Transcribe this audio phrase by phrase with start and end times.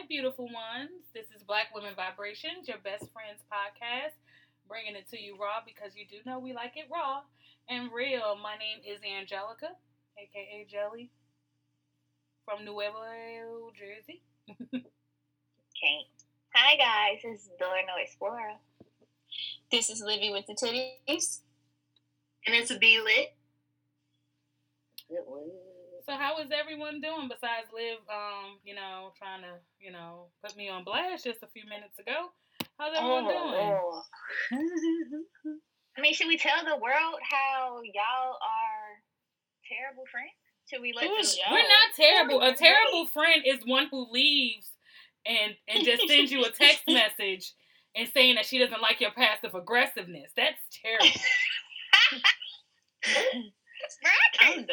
[0.00, 1.04] Hi, beautiful ones.
[1.12, 4.16] This is Black Women Vibrations, your best friends podcast,
[4.66, 7.20] bringing it to you raw because you do know we like it raw
[7.68, 8.38] and real.
[8.42, 9.68] My name is Angelica,
[10.16, 11.10] aka Jelly,
[12.46, 14.22] from Nuevo Jersey.
[14.72, 16.06] okay.
[16.54, 17.20] Hi, guys.
[17.22, 18.54] This is Dorno Explorer.
[19.70, 21.40] This is Livy with the titties.
[22.46, 23.34] And it's a B lit.
[26.06, 30.56] So how is everyone doing besides Liv um, you know, trying to, you know, put
[30.56, 32.32] me on blast just a few minutes ago?
[32.78, 34.02] How's everyone oh,
[34.52, 35.58] doing?
[35.98, 39.04] I mean, should we tell the world how y'all are
[39.68, 40.32] terrible friends?
[40.70, 41.50] Should we let them know?
[41.50, 42.40] We're not terrible.
[42.42, 44.70] A terrible friend is one who leaves
[45.26, 47.52] and and just sends you a text message
[47.94, 50.30] and saying that she doesn't like your passive aggressiveness.
[50.36, 51.06] That's terrible.
[54.02, 54.70] Bro, I can't.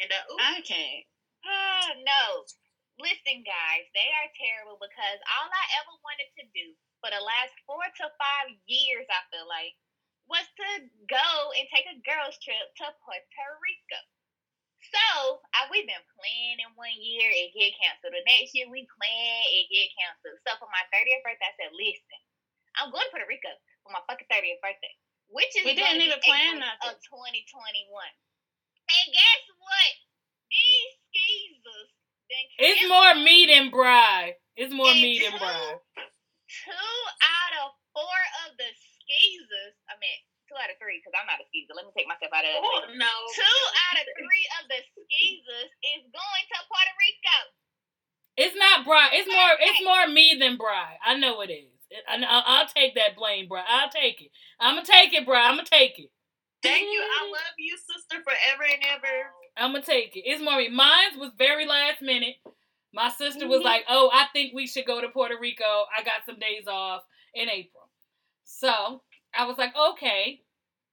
[0.00, 1.04] And uh, I can't.
[1.44, 2.24] Oh, no.
[3.00, 7.56] Listen, guys, they are terrible because all I ever wanted to do for the last
[7.64, 9.72] four to five years, I feel like,
[10.28, 10.68] was to
[11.08, 14.00] go and take a girls' trip to Puerto Rico.
[14.92, 18.16] So I, we've been planning one year, it get canceled.
[18.16, 20.40] The next year we plan, it get canceled.
[20.44, 22.20] So for my 30th birthday, I said, listen,
[22.80, 23.52] I'm going to Puerto Rico
[23.84, 24.92] for my fucking 30th birthday
[25.30, 27.86] which is we didn't even plan of 2021.
[28.90, 29.92] And guess what?
[30.50, 31.90] These skeezers.
[32.58, 34.38] It's more me than Bry.
[34.54, 35.78] It's more me than Bry.
[36.50, 41.26] Two out of four of the skeezers, I mean, two out of three, because I'm
[41.26, 41.74] not a skeezer.
[41.74, 42.62] Let me take myself out of that.
[42.62, 43.14] Oh, no.
[43.34, 47.38] Two out of three of the skeezers is going to Puerto Rico.
[48.38, 49.10] It's not Bry.
[49.14, 49.52] It's more.
[49.58, 50.98] It's more me than Bry.
[51.02, 51.70] I know it is.
[52.06, 53.60] I, will take that blame, bro.
[53.66, 54.30] I'll take it.
[54.60, 55.36] I'm gonna take it, bro.
[55.36, 56.10] I'm gonna take it.
[56.62, 57.00] Thank you.
[57.00, 59.32] I love you, sister, forever and ever.
[59.56, 60.24] I'm gonna take it.
[60.26, 60.60] It's more.
[60.70, 62.36] Mine was very last minute.
[62.92, 63.66] My sister was mm-hmm.
[63.66, 65.86] like, "Oh, I think we should go to Puerto Rico.
[65.96, 67.02] I got some days off
[67.34, 67.88] in April."
[68.44, 69.02] So
[69.34, 70.42] I was like, "Okay,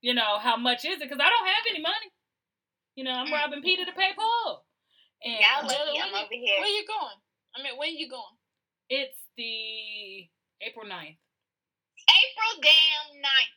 [0.01, 1.09] you know how much is it?
[1.09, 2.11] Because I don't have any money.
[2.95, 4.65] You know, I'm robbing Peter to pay Paul."
[5.23, 6.59] And yeah, lucky I'm over here.
[6.59, 7.17] Where you going?
[7.55, 8.37] I mean, where you going?
[8.89, 10.29] It's the
[10.61, 11.17] April 9th.
[12.07, 13.56] April damn 9th.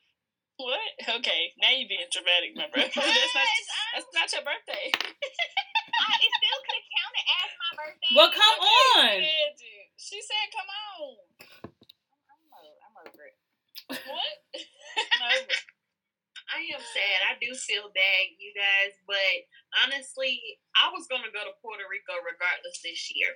[0.61, 0.93] What?
[1.25, 2.93] Okay, now you're being dramatic, my brother.
[3.01, 3.49] that's, not,
[3.97, 4.93] that's not your birthday.
[5.01, 8.13] uh, it still could have counted as my birthday.
[8.13, 9.17] Well, come on.
[9.97, 11.17] She said, come on.
[12.29, 13.37] I'm, I'm, I'm over it.
[13.89, 14.37] What?
[15.17, 15.65] I'm over it.
[16.51, 17.19] I am sad.
[17.31, 19.47] I do feel bad, you guys, but
[19.87, 23.31] honestly, I was gonna go to Puerto Rico regardless this year.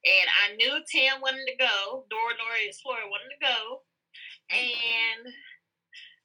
[0.00, 3.84] And I knew Tam wanted to go, Dora Nora Explorer wanted to go,
[4.48, 5.28] and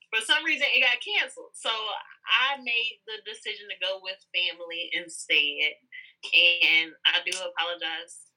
[0.09, 1.53] for some reason it got canceled.
[1.53, 5.77] So I made the decision to go with family instead.
[6.19, 8.29] And I do apologize.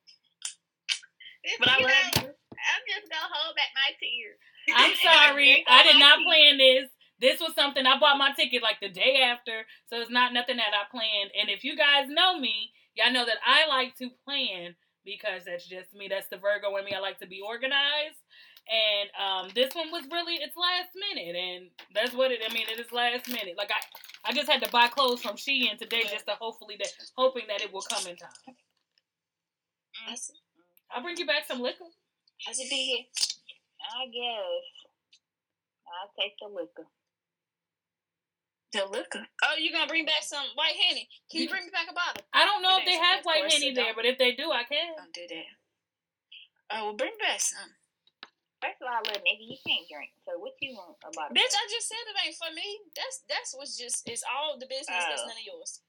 [1.59, 2.31] But I love you.
[2.31, 4.39] I'm just gonna hold back my tears.
[4.71, 5.65] I'm sorry.
[5.67, 6.89] I did not plan this.
[7.19, 10.57] This was something I bought my ticket like the day after, so it's not nothing
[10.57, 11.31] that I planned.
[11.39, 14.75] And if you guys know me, y'all know that I like to plan
[15.05, 16.09] because that's just me.
[16.09, 16.95] That's the Virgo in me.
[16.95, 18.19] I like to be organized.
[18.71, 22.41] And um, this one was really it's last minute, and that's what it.
[22.49, 23.55] I mean, it is last minute.
[23.59, 26.93] Like I, I just had to buy clothes from Shein today just to hopefully that
[27.17, 28.57] hoping that it will come in time.
[30.91, 31.91] I'll bring you back some liquor.
[32.47, 33.05] How's it be here?
[33.83, 34.65] I guess
[35.87, 36.87] I'll take the liquor.
[38.73, 39.27] The liquor.
[39.45, 41.09] Oh, you're gonna bring back some white henny?
[41.31, 42.23] Can you bring me back a bottle?
[42.33, 44.97] I don't know if they have white henny there, but if they do, I can.
[44.97, 45.51] Don't do that.
[46.71, 47.69] Oh, well, bring back some.
[48.63, 50.15] First of all, little nigga, you can't drink.
[50.23, 51.35] So what you want about?
[51.35, 51.37] It?
[51.37, 52.69] Bitch, I just said it ain't for me.
[52.95, 55.03] That's that's what's just it's all the business.
[55.03, 55.83] Uh, that's none of yours.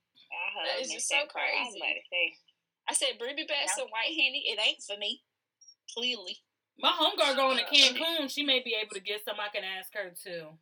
[0.66, 1.78] That is just so crazy.
[1.78, 3.86] I, I said, bring me back no.
[3.86, 4.50] some white henny.
[4.50, 5.22] It ain't for me.
[5.94, 6.42] Clearly.
[6.82, 8.26] My homegirl going to Cancun.
[8.34, 9.38] She may be able to get some.
[9.38, 10.58] I can ask her too.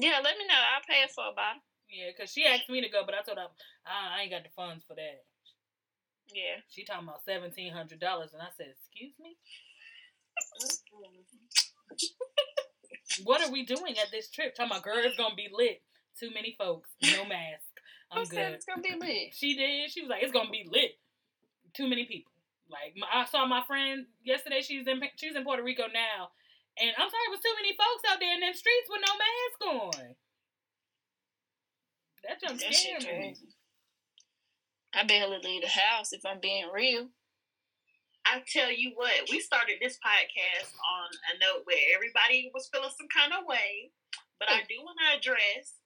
[0.00, 0.56] Yeah, let me know.
[0.56, 1.60] I'll pay it for a bottle.
[1.92, 3.52] Yeah, because she asked me to go, but I told her
[3.84, 5.28] I, I ain't got the funds for that.
[6.32, 6.64] Yeah.
[6.72, 9.36] She talking about seventeen hundred dollars, and I said, "Excuse me."
[13.24, 14.54] What are we doing at this trip?
[14.54, 15.82] Talking about girl, it's gonna be lit.
[16.18, 17.64] Too many folks, no mask.
[18.10, 18.36] I'm Who good.
[18.36, 19.34] Said it's gonna be lit.
[19.34, 19.90] She did.
[19.90, 20.98] She was like, "It's gonna be lit."
[21.74, 22.32] Too many people.
[22.70, 24.62] Like I saw my friend yesterday.
[24.62, 26.30] She's in she's in Puerto Rico now,
[26.78, 29.12] and I'm sorry, it was too many folks out there in them streets with no
[29.18, 30.14] mask on.
[32.24, 33.36] That jump scared me.
[34.94, 37.08] I barely leave the house if I'm being real.
[38.32, 42.88] I tell you what, we started this podcast on a note where everybody was feeling
[42.96, 43.92] some kind of way,
[44.40, 45.76] but I do want to address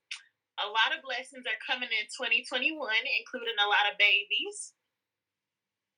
[0.62, 4.78] a lot of blessings are coming in 2021, including a lot of babies.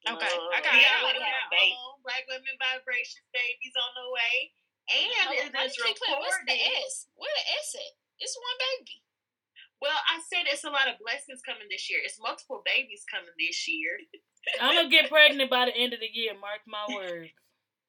[0.09, 1.21] Okay, uh, I got it.
[1.21, 4.35] Um, Black Women Vibrations babies on the way.
[4.89, 6.17] And it is reported.
[6.17, 7.12] What's the S?
[7.12, 7.93] Where the S at?
[8.25, 9.05] It's one baby.
[9.79, 12.03] Well, I said it's a lot of blessings coming this year.
[12.03, 13.95] It's multiple babies coming this year.
[14.59, 16.35] I'm gonna get pregnant by the end of the year.
[16.35, 17.31] Mark my words.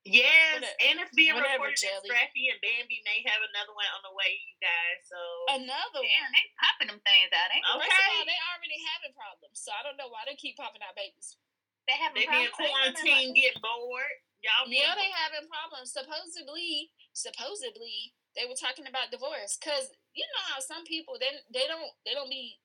[0.08, 2.08] Yes, whatever, and it's being whatever, reported Jelly.
[2.08, 5.00] that Scrappy and Bambi may have another one on the way, you guys.
[5.04, 5.20] So
[5.60, 6.34] another Damn, one.
[6.34, 7.52] They popping them things out.
[7.52, 7.84] Ain't okay.
[7.84, 10.82] First of all, they already having problems, so I don't know why they keep popping
[10.82, 11.36] out babies.
[11.84, 14.16] They have they be in quarantine, get bored.
[14.40, 15.92] Y'all yeah, they having problems.
[15.92, 21.64] Supposedly, supposedly they were talking about divorce because you know how some people they they
[21.64, 22.60] don't they don't be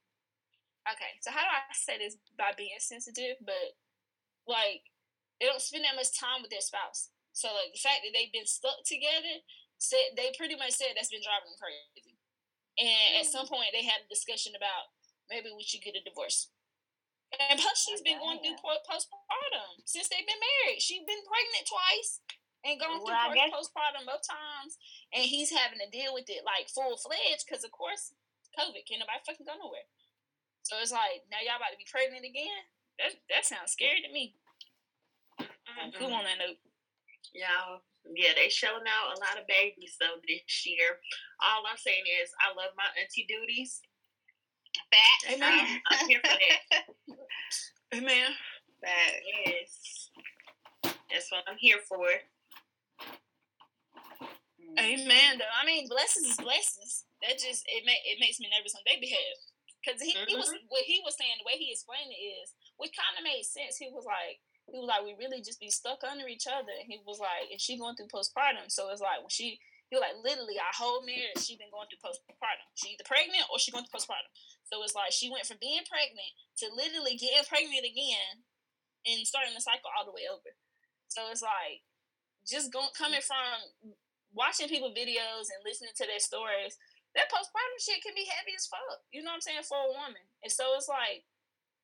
[0.91, 1.15] okay.
[1.23, 3.79] So how do I say this by being sensitive, but
[4.51, 4.83] like
[5.39, 7.15] they don't spend that much time with their spouse.
[7.31, 9.43] So like the fact that they've been stuck together,
[9.79, 12.19] said they pretty much said that's been driving them crazy.
[12.75, 13.55] And at some mm-hmm.
[13.55, 14.91] point they had a discussion about
[15.31, 16.51] maybe we should get a divorce.
[17.35, 20.79] And plus, she's been going through postpartum since they've been married.
[20.79, 22.23] She's been pregnant twice
[22.64, 24.81] and going well, through guess- postpartum both times,
[25.12, 28.16] and he's having to deal with it like full fledged because, of course,
[28.58, 28.84] COVID.
[28.88, 29.87] Can't nobody fucking go nowhere.
[30.64, 32.64] So it's like now y'all about to be pregnant again.
[32.99, 34.34] That that sounds scary to me.
[35.40, 35.93] Mm-hmm.
[35.99, 36.56] Cool on that note.
[37.34, 37.82] Y'all,
[38.14, 41.02] yeah, they showing out a lot of babies though this year.
[41.43, 43.82] All I'm saying is, I love my auntie duties.
[44.90, 45.34] Fat.
[45.34, 45.67] Amen.
[45.67, 46.62] Um, I'm here for that.
[47.94, 48.31] Amen.
[48.82, 49.12] That
[49.46, 50.10] is.
[51.10, 52.06] That's what I'm here for.
[54.78, 55.38] Amen.
[55.38, 57.05] Though I mean, blessings is blessings.
[57.22, 59.38] That just it make it makes me nervous on their behalf
[59.84, 60.28] because he, mm-hmm.
[60.28, 60.69] he was mm-hmm.
[60.72, 61.37] what he was saying.
[61.40, 63.76] The way he explained it is, which kind of made sense.
[63.76, 64.40] He was like,
[64.72, 66.72] he was like, we really just be stuck under each other.
[66.72, 68.72] And he was like, and she going through postpartum.
[68.72, 71.87] So it's like when she, he was like, literally, our whole marriage, she been going
[71.93, 72.69] through postpartum.
[72.81, 74.32] She either pregnant or she going through postpartum.
[74.64, 76.32] So it's like she went from being pregnant
[76.64, 78.49] to literally getting pregnant again
[79.05, 80.56] and starting the cycle all the way over.
[81.12, 81.84] So it's like
[82.49, 83.94] just going coming from
[84.34, 86.76] watching people videos and listening to their stories.
[87.14, 89.06] That postpartum shit can be heavy as fuck.
[89.14, 90.26] You know what I'm saying for a woman.
[90.42, 91.22] And so it's like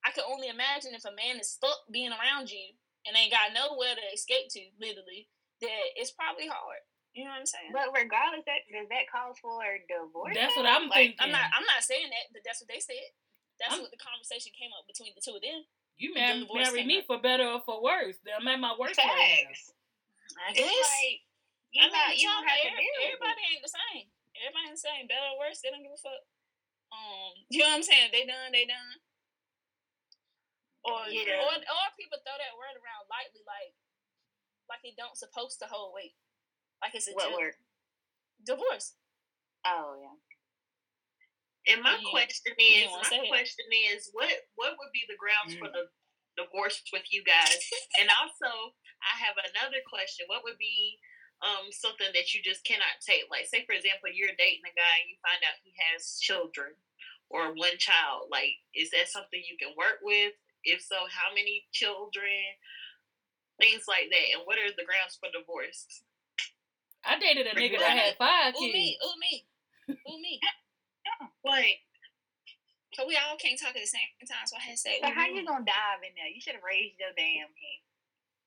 [0.03, 2.75] I can only imagine if a man is stuck being around you
[3.07, 5.31] and ain't got nowhere to escape to, literally,
[5.63, 6.83] that it's probably hard.
[7.15, 7.75] You know what I'm saying?
[7.75, 10.35] But regardless, that does that call for a divorce?
[10.35, 11.27] That's what I'm like, thinking.
[11.27, 11.51] I'm not.
[11.51, 13.11] I'm not saying that, but that's what they said.
[13.59, 15.67] That's I'm, what the conversation came up between the two of them.
[15.99, 17.11] You marry, marry me up.
[17.11, 18.17] for better or for worse.
[18.31, 19.53] I'm at my worst right now.
[20.39, 20.71] I guess.
[20.71, 21.21] Like,
[21.71, 24.07] you I mean, you don't have to everybody ain't the same.
[24.35, 25.05] Everybody ain't the same.
[25.07, 26.23] Better or worse, they don't give a fuck.
[26.91, 28.11] Um, you know what I'm saying?
[28.11, 28.51] They done.
[28.51, 28.99] They done.
[30.81, 31.45] Or, yeah.
[31.45, 33.77] or or people throw that word around lightly, like
[34.73, 36.17] like it don't supposed to hold weight,
[36.81, 37.53] like it's a what word?
[38.41, 38.97] Divorce.
[39.69, 40.17] Oh yeah.
[41.69, 42.09] And my yeah.
[42.09, 43.93] question is, my question it.
[43.93, 45.61] is, what what would be the grounds mm.
[45.61, 45.93] for the
[46.41, 47.61] divorce with you guys?
[48.01, 48.73] and also,
[49.05, 50.25] I have another question.
[50.33, 50.97] What would be
[51.41, 53.29] um something that you just cannot take?
[53.33, 56.77] Like, say for example, you're dating a guy and you find out he has children
[57.31, 58.29] or one child.
[58.29, 60.35] Like, is that something you can work with?
[60.65, 62.59] If so, how many children?
[63.57, 64.27] Things like that.
[64.37, 65.85] And what are the grounds for divorce?
[67.05, 68.61] I dated a nigga that had five kids.
[68.61, 69.33] Ooh me, ooh me,
[70.09, 70.41] ooh me.
[71.45, 71.81] Like,
[72.93, 74.45] So we all can't talk at the same time.
[74.45, 75.01] So I had to say.
[75.01, 76.29] So how you gonna dive in there?
[76.29, 77.83] You should have raised your damn hand.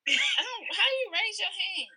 [0.37, 0.65] I don't.
[0.69, 1.89] How you raise your hand?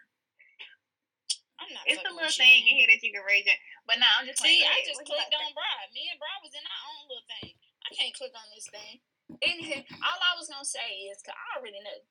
[1.86, 3.58] It's a little thing in here that you can raise it.
[3.86, 4.62] But now I'm just see.
[4.62, 5.72] Like, I just clicked on Bri.
[5.94, 7.54] Me and Bri was in our own little thing.
[7.86, 9.02] I can't click on this thing.
[9.42, 12.06] Anywho, all I was gonna say is, cause I already know.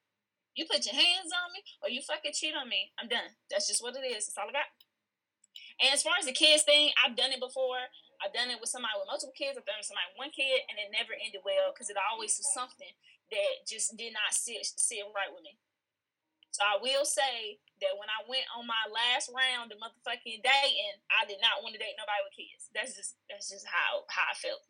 [0.55, 3.35] You put your hands on me, or you fucking cheat on me, I'm done.
[3.51, 4.31] That's just what it is.
[4.31, 4.71] It's all I got.
[5.83, 7.91] And as far as the kids thing, I've done it before.
[8.23, 9.59] I've done it with somebody with multiple kids.
[9.59, 11.99] I've done it with somebody with one kid, and it never ended well because it
[11.99, 12.95] always was something
[13.31, 15.59] that just did not sit sit right with me.
[16.55, 20.95] So I will say that when I went on my last round of motherfucking dating,
[21.11, 22.71] I did not want to date nobody with kids.
[22.71, 24.63] That's just that's just how how I felt.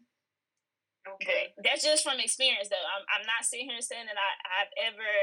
[1.06, 1.54] Okay.
[1.54, 2.82] But that's just from experience, though.
[2.82, 5.13] I'm, I'm not sitting here saying that I, I've ever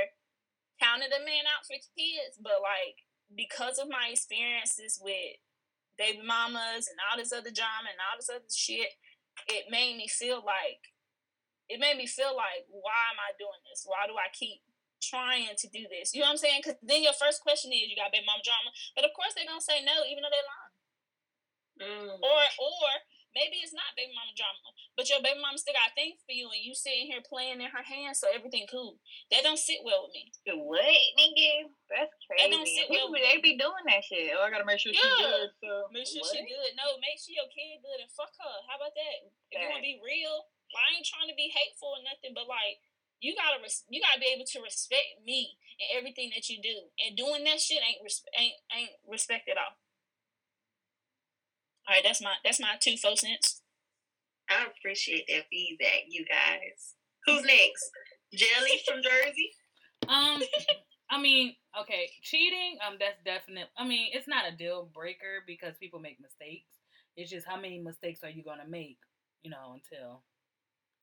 [0.78, 3.02] counted a man out for kids, but like
[3.34, 5.42] because of my experiences with
[5.98, 8.94] baby mamas and all this other drama and all this other shit,
[9.50, 10.94] it made me feel like
[11.66, 13.82] it made me feel like why am I doing this?
[13.82, 14.62] Why do I keep
[15.02, 16.14] trying to do this?
[16.14, 16.62] You know what I'm saying?
[16.62, 19.48] Because then your first question is you got baby mom drama, but of course they're
[19.48, 20.74] gonna say no, even though they're lying.
[21.82, 22.14] Mm.
[22.22, 22.90] Or or
[23.32, 26.52] Maybe it's not baby mama drama, but your baby mama still got things for you,
[26.52, 29.00] and you sitting here playing in her hands, so everything cool.
[29.32, 30.28] That don't sit well with me.
[30.52, 30.84] What,
[31.16, 31.72] nigga?
[31.88, 32.44] That's crazy.
[32.44, 33.08] That don't sit well.
[33.08, 34.36] People, they be doing that shit.
[34.36, 35.00] Oh, I gotta make sure yeah.
[35.00, 35.48] she good.
[35.64, 36.36] So make sure what?
[36.36, 36.70] she good.
[36.76, 38.56] No, make sure your kid good, and fuck her.
[38.68, 39.16] How about that?
[39.48, 42.84] If you wanna be real, I ain't trying to be hateful or nothing, but like
[43.22, 46.90] you gotta res- you gotta be able to respect me and everything that you do.
[47.06, 49.78] And doing that shit ain't res- ain't ain't respect at all.
[51.88, 53.62] All right, that's my that's my two four cents.
[54.50, 56.94] I appreciate that feedback, you guys.
[57.26, 57.90] Who's next?
[58.34, 59.50] Jelly from Jersey.
[60.08, 60.42] Um,
[61.08, 62.76] I mean, okay, cheating.
[62.84, 63.68] Um, that's definite.
[63.78, 66.74] I mean, it's not a deal breaker because people make mistakes.
[67.16, 68.98] It's just how many mistakes are you gonna make,
[69.44, 70.24] you know, until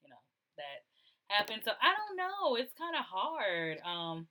[0.04, 0.20] you know
[0.58, 0.84] that
[1.30, 1.64] happens.
[1.66, 2.56] So I don't know.
[2.56, 3.78] It's kind of hard.
[3.86, 4.28] Um,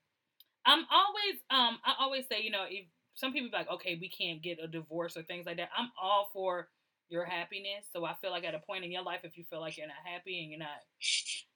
[0.67, 4.09] I'm always um I always say you know if some people be like okay we
[4.09, 5.71] can't get a divorce or things like that.
[5.76, 6.69] I'm all for
[7.09, 7.87] your happiness.
[7.93, 9.87] So I feel like at a point in your life, if you feel like you're
[9.87, 10.78] not happy and you're not,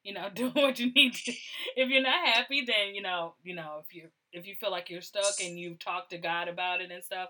[0.03, 1.33] you know, doing what you need to,
[1.77, 4.91] if you're not happy, then you know, you know, if you if you feel like
[4.91, 7.29] you're stuck and you've talked to God about it and stuff,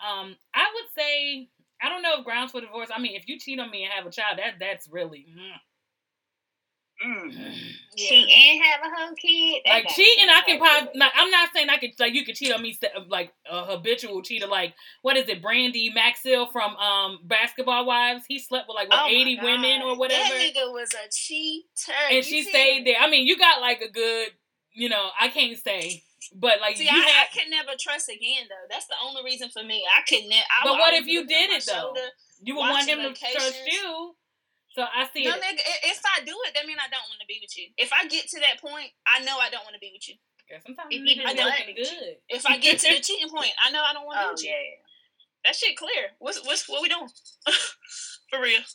[0.00, 1.48] um, I would say
[1.82, 2.90] I don't know if grounds for divorce.
[2.94, 5.26] I mean, if you cheat on me and have a child, that that's really.
[5.36, 5.58] Mm,
[7.04, 7.54] Mm.
[7.96, 8.08] Yeah.
[8.08, 9.62] Cheat and have a whole kid.
[9.68, 10.98] Like cheating, I can probably.
[10.98, 11.90] Like, I'm not saying I could.
[12.00, 12.76] Like you could cheat on me,
[13.08, 14.48] like a habitual cheater.
[14.48, 18.24] Like what is it, Brandi Maxiell from um Basketball Wives?
[18.26, 20.24] He slept with like what, oh 80 women or whatever.
[20.24, 21.92] That nigga was a cheater.
[22.08, 22.84] And you she stayed him?
[22.84, 22.96] there.
[23.00, 24.30] I mean, you got like a good.
[24.72, 26.02] You know, I can't say.
[26.34, 28.66] But like, See, I, had, I can never trust again though.
[28.68, 29.84] That's the only reason for me.
[29.86, 30.42] I could never.
[30.64, 31.94] But what if you did it though?
[32.42, 34.16] You would want him to trust you.
[34.74, 35.22] So I see.
[35.22, 37.70] No, nigga, if I do it, that means I don't want to be with you.
[37.78, 40.18] If I get to that point, I know I don't want to be with you.
[40.50, 42.18] Yeah, sometimes if niggas looking good.
[42.28, 44.50] If I get to the cheating point, I know I don't want to oh, be
[44.50, 44.58] with yeah.
[44.58, 44.82] you.
[45.46, 46.18] That shit clear.
[46.18, 47.06] What's what's what we doing?
[48.30, 48.66] For real.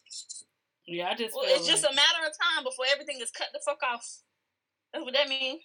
[0.88, 1.36] Yeah, I just.
[1.36, 1.76] Well, it's like...
[1.76, 4.24] just a matter of time before everything is cut the fuck off.
[4.96, 5.62] That's what that means.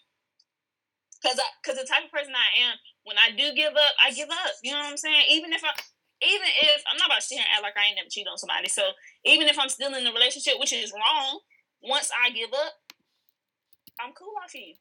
[1.22, 2.76] Cause I, cause the type of person I am,
[3.08, 4.52] when I do give up, I give up.
[4.60, 5.24] You know what I'm saying?
[5.30, 5.72] Even if I,
[6.22, 8.30] even if I'm not about to sit here and act like I ain't never cheated
[8.30, 8.68] on somebody.
[8.68, 8.82] So
[9.24, 11.40] even if I'm still in a relationship, which is wrong,
[11.82, 12.72] once I give up,
[14.00, 14.74] I'm cool off you.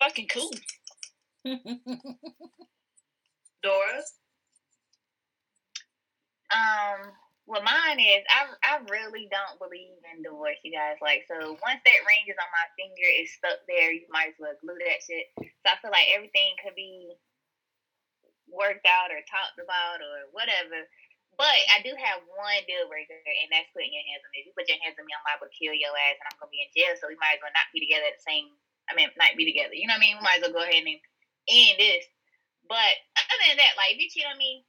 [0.00, 0.50] Fucking cool.
[3.62, 4.02] Dora.
[6.52, 7.10] Um,
[7.46, 10.98] well, mine is I I really don't believe in divorce, you guys.
[11.00, 13.92] Like, so once that ring is on my finger, it's stuck there.
[13.92, 15.30] You might as well glue that shit.
[15.38, 17.14] So I feel like everything could be
[18.50, 20.86] worked out or talked about or whatever.
[21.36, 24.40] But I do have one deal breaker, and that's putting your hands on me.
[24.40, 26.40] If you put your hands on me, I'm liable to kill your ass, and I'm
[26.40, 26.96] gonna be in jail.
[26.96, 28.48] So we might as well not be together at the same.
[28.88, 29.76] I mean, not be together.
[29.76, 30.16] You know what I mean?
[30.16, 32.08] We might as well go ahead and end this.
[32.64, 34.64] But other than that, like if you cheat on me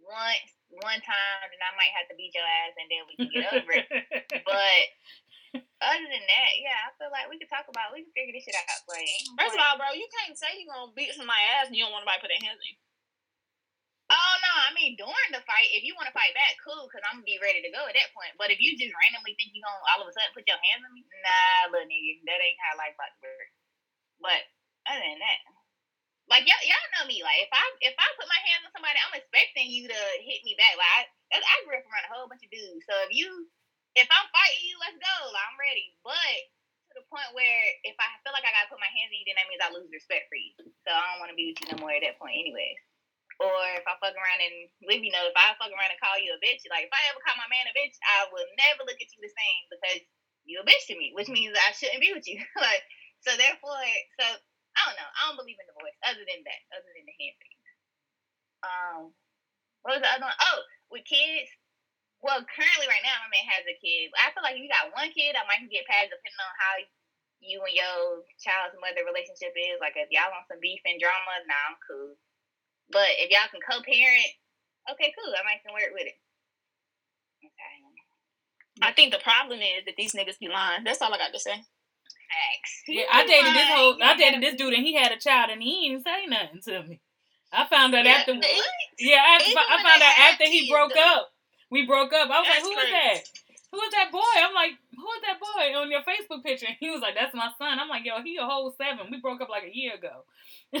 [0.00, 0.48] once,
[0.80, 3.52] one time, then I might have to beat your ass, and then we can get
[3.52, 3.86] over it.
[4.48, 4.82] But
[5.84, 7.92] other than that, yeah, I feel like we could talk about.
[7.92, 8.80] We can figure this shit out.
[8.88, 9.04] Like,
[9.36, 11.92] first of all, bro, you can't say you're gonna beat somebody's ass and you don't
[11.92, 12.80] want nobody to put their hands on you.
[14.52, 17.24] No, I mean during the fight, if you want to fight back, cool, because I'm
[17.24, 18.36] gonna be ready to go at that point.
[18.36, 20.84] But if you just randomly think you're gonna all of a sudden put your hands
[20.84, 23.48] on me, nah, little nigga, that ain't how life about to work.
[24.20, 24.44] But
[24.92, 25.40] other than that,
[26.28, 27.24] like y'all, y'all know me.
[27.24, 30.44] Like if I if I put my hands on somebody, I'm expecting you to hit
[30.44, 30.76] me back.
[30.76, 33.48] Like I, I grew up around a whole bunch of dudes, so if you
[33.96, 35.16] if I'm fighting you, let's go.
[35.32, 35.96] Like, I'm ready.
[36.04, 36.36] But
[36.92, 39.24] to the point where if I feel like I gotta put my hands on you,
[39.24, 40.52] then that means I lose respect for you.
[40.84, 42.76] So I don't want to be with you no more at that point, anyways.
[43.40, 46.20] Or if I fuck around and leave you know, if I fuck around and call
[46.20, 48.84] you a bitch, like if I ever call my man a bitch, I will never
[48.84, 50.02] look at you the same because
[50.44, 52.42] you a bitch to me, which means I shouldn't be with you.
[52.58, 52.84] like
[53.24, 53.78] so therefore
[54.20, 54.26] so
[54.76, 55.10] I don't know.
[55.10, 57.58] I don't believe in divorce other than that, other than the hand thing.
[58.62, 59.00] Um
[59.82, 60.38] what was the other one?
[60.38, 60.58] Oh,
[60.94, 61.50] with kids.
[62.22, 64.14] Well, currently right now my man has a kid.
[64.14, 66.74] I feel like if you got one kid, I might get past depending on how
[67.42, 69.82] you and your child's mother relationship is.
[69.82, 72.14] Like if y'all want some beef and drama, nah, I'm cool.
[72.92, 74.30] But if y'all can co-parent,
[74.92, 75.32] okay, cool.
[75.32, 76.18] I might can work with it.
[77.40, 77.74] Okay.
[78.80, 80.84] I think the problem is that these niggas be lying.
[80.84, 81.56] That's all I got to say.
[82.32, 82.72] Facts.
[82.88, 83.96] Yeah, I dated this whole.
[84.02, 86.88] I dated this dude and he had a child and he didn't say nothing to
[86.88, 87.00] me.
[87.52, 88.32] I found out yeah, after.
[88.98, 91.00] Yeah, I, I found out after he broke though.
[91.00, 91.32] up.
[91.70, 92.30] We broke up.
[92.30, 92.88] I was That's like, "Who crazy.
[92.88, 93.20] is that?
[93.72, 96.76] Who is that boy?" I'm like, "Who is that boy on your Facebook picture?" And
[96.80, 99.10] he was like, "That's my son." I'm like, "Yo, he a whole seven.
[99.10, 100.24] We broke up like a year ago."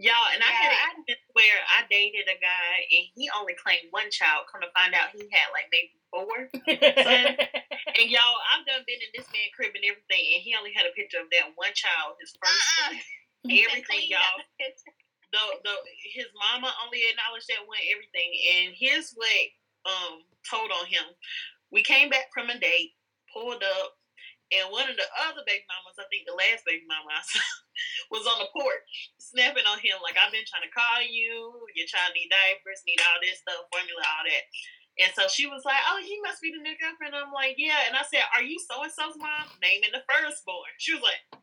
[0.00, 3.92] Y'all, and yeah, I had I, where I dated a guy and he only claimed
[3.92, 4.48] one child.
[4.48, 6.48] Come to find out, he had like maybe four.
[8.00, 10.88] and y'all, I've done been in this man crib and everything, and he only had
[10.88, 12.96] a picture of that one child, his first uh-uh.
[12.96, 14.40] one, everything, y'all.
[15.32, 15.74] The, the
[16.12, 19.44] his mama only acknowledged that one everything, and his what
[19.84, 21.04] um told on him.
[21.68, 22.96] We came back from a date,
[23.32, 23.96] pulled up,
[24.52, 27.40] and one of the other baby mamas, I think the last baby mama I saw,
[28.12, 28.88] was on the porch
[29.18, 31.66] snapping on him like, I've been trying to call you.
[31.72, 34.44] Your child need diapers, need all this stuff, formula, all that.
[35.00, 37.88] And so she was like, "Oh, he must be the new girlfriend." I'm like, "Yeah."
[37.88, 40.68] And I said, "Are you so and so's mom?" Naming the firstborn.
[40.76, 41.40] She was like,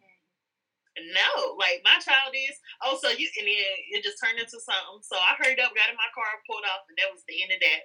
[1.17, 5.01] "No, like my child is." Oh, so you and then it just turned into something.
[5.01, 7.53] So I hurried up, got in my car, pulled off, and that was the end
[7.57, 7.81] of that.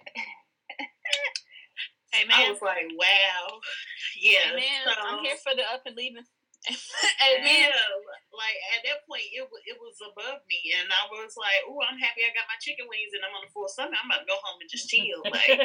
[2.12, 3.60] hey man, I was like, "Wow,
[4.20, 6.28] yeah." Man, so, I'm here for the up and leaving.
[7.28, 7.68] Amen.
[7.68, 7.92] Yeah,
[8.32, 12.00] like at that point, it it was above me, and I was like, "Oh, I'm
[12.00, 14.00] happy I got my chicken wings, and I'm on the full stomach.
[14.00, 15.60] I'm about to go home and just chill." Like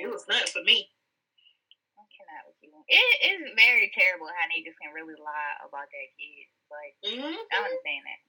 [0.00, 0.88] it was nothing for me.
[1.98, 2.72] I cannot with you.
[2.88, 6.56] It is very terrible how niggas can really lie about their kids.
[6.72, 7.44] Like mm-hmm.
[7.52, 8.20] I understand that.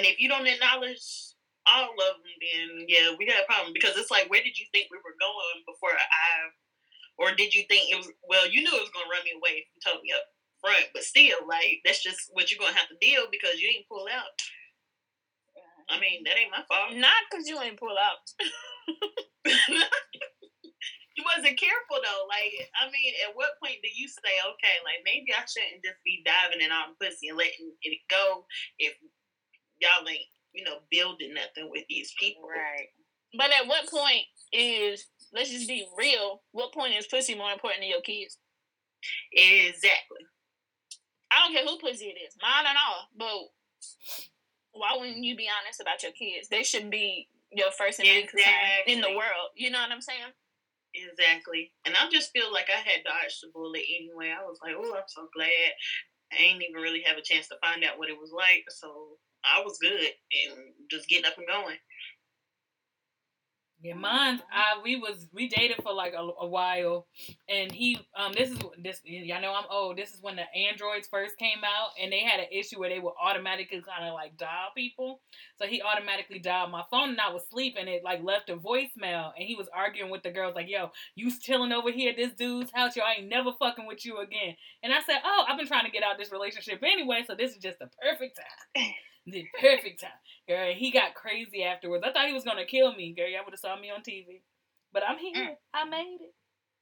[0.00, 1.34] And if you don't acknowledge
[1.68, 4.64] all of them, then yeah, we got a problem because it's like, where did you
[4.72, 6.54] think we were going before I,
[7.20, 8.08] or did you think it was?
[8.24, 10.24] Well, you knew it was gonna run me away if you told me up
[10.60, 13.88] front, but still, like that's just what you're gonna have to deal because you didn't
[13.88, 14.36] pull out.
[15.90, 16.94] I mean, that ain't my fault.
[16.94, 18.22] Not because you ain't pull out.
[21.18, 22.24] you wasn't careful though.
[22.30, 25.98] Like, I mean, at what point do you say, okay, like maybe I shouldn't just
[26.06, 28.46] be diving in all the pussy and letting it go
[28.78, 28.94] if
[29.82, 32.46] y'all ain't, you know, building nothing with these people.
[32.46, 32.94] Right.
[33.34, 37.82] But at what point is let's just be real, what point is pussy more important
[37.82, 38.38] than your kids?
[39.32, 40.22] Exactly.
[41.30, 43.08] I don't care who pussy it is, mine and all.
[43.16, 43.50] But
[44.72, 46.48] why wouldn't you be honest about your kids?
[46.48, 48.42] They should be your first and main exactly.
[48.42, 49.50] concern in the world.
[49.54, 50.34] You know what I'm saying?
[50.94, 51.72] Exactly.
[51.84, 54.34] And I just feel like I had dodged the bullet anyway.
[54.34, 55.70] I was like, oh, I'm so glad.
[56.32, 58.64] I ain't even really have a chance to find out what it was like.
[58.70, 61.78] So I was good and just getting up and going.
[63.82, 64.42] Yeah, mine.
[64.52, 67.06] I we was we dated for like a, a, while,
[67.48, 69.96] and he um this is this y'all know I'm old.
[69.96, 72.98] This is when the androids first came out, and they had an issue where they
[72.98, 75.20] would automatically kind of like dial people.
[75.56, 77.88] So he automatically dialed my phone, and I was sleeping.
[77.88, 81.30] It like left a voicemail, and he was arguing with the girls like, "Yo, you
[81.38, 82.96] chilling over here at this dude's house?
[82.96, 85.86] Yo, I ain't never fucking with you again." And I said, "Oh, I've been trying
[85.86, 88.38] to get out this relationship anyway, so this is just the perfect
[88.76, 88.92] time."
[89.30, 90.10] the perfect time.
[90.48, 92.04] Girl, he got crazy afterwards.
[92.06, 93.28] I thought he was gonna kill me, girl.
[93.28, 94.40] Y'all would have saw me on TV.
[94.92, 95.34] But I'm here.
[95.34, 95.56] Mm.
[95.72, 96.34] I made it.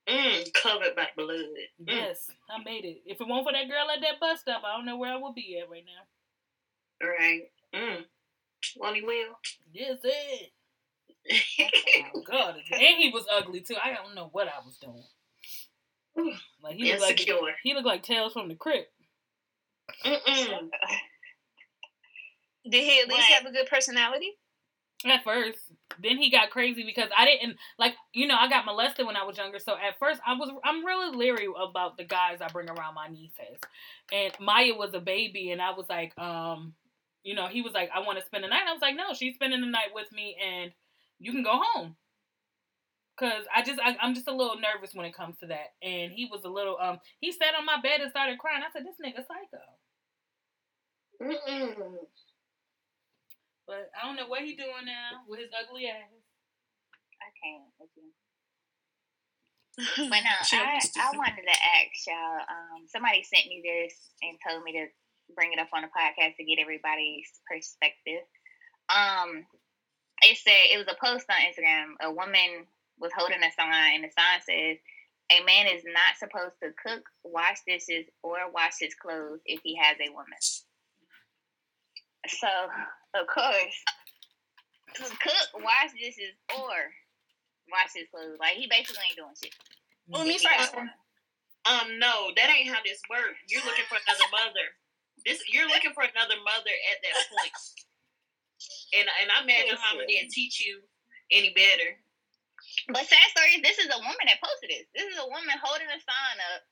[0.09, 1.37] Mm, covered by blood.
[1.83, 1.87] Mm.
[1.87, 3.03] Yes, I made it.
[3.05, 5.17] If it weren't for that girl at that bus stop, I don't know where I
[5.19, 7.07] would be at right now.
[7.07, 7.43] All right.
[7.75, 8.05] Mm.
[8.81, 9.39] Lonnie Will.
[9.73, 10.53] Yes, it.
[12.15, 13.77] oh God, and he was ugly too.
[13.83, 15.05] I don't know what I was doing.
[16.63, 17.21] Like he looked like
[17.63, 18.91] he looked like Tales from the Crypt.
[20.05, 20.69] Mm-mm.
[22.69, 24.37] Did he at least have a good personality?
[25.07, 25.61] At first,
[26.03, 29.25] then he got crazy because I didn't like you know I got molested when I
[29.25, 29.61] was younger.
[29.61, 33.07] So at first I was I'm really leery about the guys I bring around my
[33.07, 33.61] nieces.
[34.13, 36.75] And Maya was a baby, and I was like, um,
[37.23, 38.65] you know, he was like, I want to spend the night.
[38.69, 40.73] I was like, no, she's spending the night with me, and
[41.21, 41.95] you can go home.
[43.19, 46.13] Cause I just I, am just a little nervous when it comes to that, and
[46.13, 48.63] he was a little um he sat on my bed and started crying.
[48.63, 49.59] I said, this nigga psycho.
[51.21, 51.99] Mm-mm.
[53.69, 56.09] But I don't know what he doing now with his ugly ass.
[57.21, 58.09] I can't with you.
[60.09, 62.41] but no, I, I wanted to ask y'all.
[62.49, 63.93] Um, somebody sent me this
[64.25, 64.89] and told me to
[65.37, 68.25] bring it up on the podcast to get everybody's perspective.
[68.89, 69.45] Um,
[70.25, 71.93] it said it was a post on Instagram.
[72.01, 72.65] A woman
[72.99, 74.81] was holding a sign, and the sign says,
[75.29, 79.77] "A man is not supposed to cook, wash dishes, or wash his clothes if he
[79.77, 80.41] has a woman."
[82.29, 82.49] So
[83.15, 83.77] of course,
[84.97, 86.77] cook, wash dishes, or
[87.71, 88.37] wash his clothes.
[88.41, 89.55] Like he basically ain't doing shit.
[90.09, 90.75] Well, me first.
[91.69, 93.37] Um, no, that ain't how this works.
[93.53, 94.67] You're looking for another mother.
[95.27, 97.53] This you're looking for another mother at that point.
[98.97, 100.81] And and I imagine mama didn't teach you
[101.31, 102.01] any better.
[102.89, 104.89] But sad story is this is a woman that posted this.
[104.97, 106.63] This is a woman holding a sign up,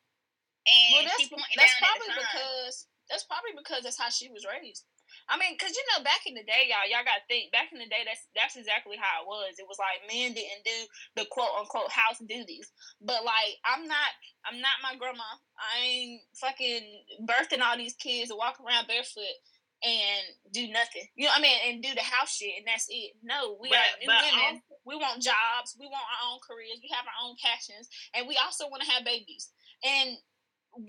[0.64, 4.48] and well, that's, she pointing that's probably because that's probably because that's how she was
[4.48, 4.88] raised.
[5.28, 7.50] I mean, cause you know, back in the day, y'all, y'all got to think.
[7.50, 9.58] Back in the day, that's that's exactly how it was.
[9.58, 10.78] It was like men didn't do
[11.18, 12.70] the quote unquote house duties.
[13.02, 14.10] But like, I'm not,
[14.46, 15.26] I'm not my grandma.
[15.58, 19.38] I ain't fucking birthing all these kids and walk around barefoot
[19.82, 21.04] and do nothing.
[21.18, 21.58] You know what I mean?
[21.66, 23.18] And do the house shit, and that's it.
[23.22, 24.62] No, we but, are but women.
[24.62, 25.76] Also, we want jobs.
[25.78, 26.80] We want our own careers.
[26.80, 29.50] We have our own passions, and we also want to have babies.
[29.84, 30.16] And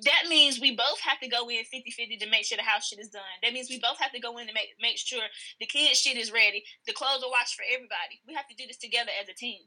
[0.04, 3.00] that means we both have to go in 50-50 to make sure the house shit
[3.00, 3.38] is done.
[3.44, 5.24] That means we both have to go in to make make sure
[5.60, 6.64] the kids shit is ready.
[6.86, 8.22] The clothes are washed for everybody.
[8.28, 9.62] We have to do this together as a team.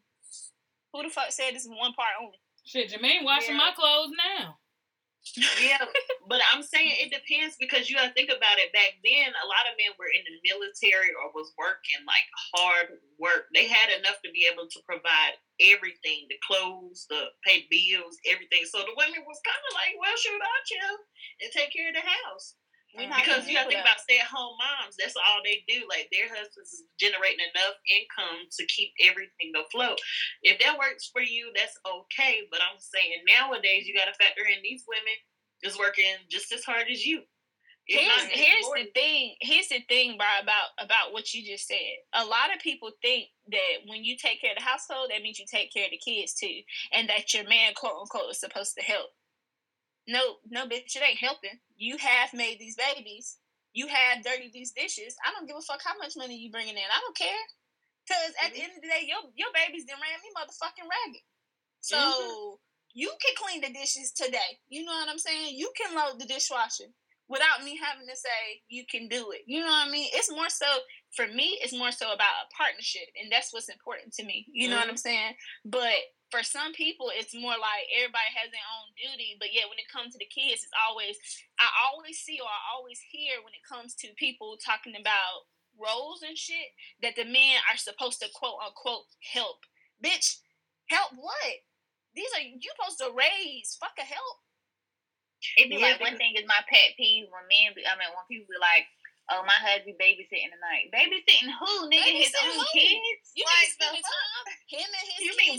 [0.92, 2.40] Who the fuck said this is one part only?
[2.64, 3.64] Shit, Jermaine washing yeah.
[3.64, 4.59] my clothes now.
[5.61, 5.85] Yeah,
[6.30, 8.72] but I'm saying it depends because you gotta think about it.
[8.72, 12.98] Back then, a lot of men were in the military or was working like hard
[13.20, 13.52] work.
[13.52, 18.64] They had enough to be able to provide everything, the clothes, the pay bills, everything.
[18.66, 20.96] So the women was kind of like, well, shoot, I'll chill
[21.44, 22.56] and take care of the house.
[22.96, 24.98] Because you gotta think about stay at home moms.
[24.98, 25.87] That's all they do.
[25.87, 29.98] Like their husbands is generating enough income to keep everything afloat.
[30.42, 32.46] If that works for you, that's okay.
[32.50, 35.16] But I'm saying nowadays you gotta factor in these women
[35.62, 37.22] is working just as hard as you.
[37.87, 39.35] here's here's the thing.
[39.40, 42.03] Here's the thing, bro, about about what you just said.
[42.14, 45.38] A lot of people think that when you take care of the household, that means
[45.38, 46.61] you take care of the kids too,
[46.92, 49.11] and that your man, quote unquote, is supposed to help.
[50.11, 51.55] No, no, bitch, it ain't helping.
[51.77, 53.38] You have made these babies.
[53.73, 55.14] You have dirty these dishes.
[55.25, 56.90] I don't give a fuck how much money you bringing in.
[56.90, 57.44] I don't care.
[58.11, 58.55] Cause at mm-hmm.
[58.55, 61.23] the end of the day, your your babies done ran me motherfucking ragged.
[61.81, 62.59] So mm-hmm.
[62.92, 64.59] you can clean the dishes today.
[64.68, 65.55] You know what I'm saying?
[65.55, 66.90] You can load the dishwasher
[67.31, 69.42] without me having to say you can do it.
[69.46, 70.11] You know what I mean?
[70.12, 70.66] It's more so
[71.14, 71.62] for me.
[71.62, 74.46] It's more so about a partnership, and that's what's important to me.
[74.51, 74.90] You know mm-hmm.
[74.90, 75.35] what I'm saying?
[75.64, 79.79] But for some people it's more like everybody has their own duty but yet when
[79.79, 81.19] it comes to the kids it's always
[81.59, 86.23] i always see or i always hear when it comes to people talking about roles
[86.23, 86.71] and shit
[87.03, 89.66] that the men are supposed to quote unquote help
[89.99, 90.38] bitch
[90.88, 91.55] help what
[92.14, 94.38] these are you supposed to raise fuck a help
[95.59, 98.27] it'd be yeah, like one thing is my pet peeve when men i mean when
[98.31, 98.87] people be like
[99.31, 100.90] Oh, my husband babysitting tonight.
[100.90, 101.87] Babysitting who?
[101.87, 102.66] Nigga, his own who?
[102.75, 103.31] kids.
[103.38, 104.45] You like spending time.
[104.66, 105.23] Him and his.
[105.23, 105.55] You kids, mean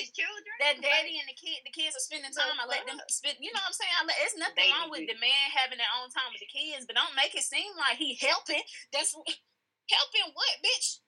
[0.00, 0.54] mean, his children?
[0.60, 2.56] That daddy and the kid, the kids are spending time.
[2.56, 3.36] I let them spend.
[3.40, 3.94] You know what I'm saying?
[3.96, 4.16] I let.
[4.24, 7.16] It's nothing wrong with the man having their own time with the kids, but don't
[7.16, 8.62] make it seem like he helping.
[8.92, 11.02] That's helping what, bitch?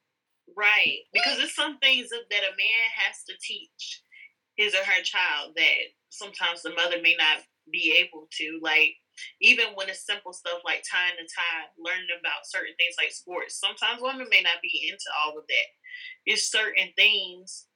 [0.52, 4.02] Right, because it's some things that a man has to teach
[4.57, 8.59] his or her child that sometimes the mother may not be able to.
[8.61, 8.98] Like
[9.40, 13.59] even when it's simple stuff like tying the tie, learning about certain things like sports.
[13.61, 15.68] Sometimes women may not be into all of that.
[16.26, 17.66] It's certain things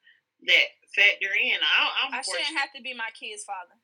[0.46, 1.58] that factor in.
[1.60, 3.76] I, I shouldn't have to be my kid's father.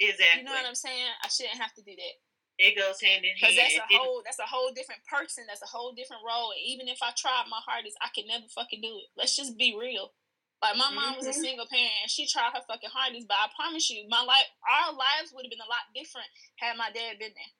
[0.00, 0.40] Exactly.
[0.40, 1.12] You know what I'm saying?
[1.22, 2.14] I shouldn't have to do that.
[2.60, 3.56] It goes hand in hand.
[3.56, 5.48] Because that's a whole that's a whole different person.
[5.48, 6.52] That's a whole different role.
[6.52, 9.08] And even if I tried my hardest, I could never fucking do it.
[9.16, 10.12] Let's just be real.
[10.60, 11.24] Like my mom mm-hmm.
[11.24, 11.40] was a mm-hmm.
[11.40, 14.92] single parent and she tried her fucking hardest, but I promise you, my life, our
[14.92, 16.28] lives would have been a lot different
[16.60, 17.54] had my dad been there.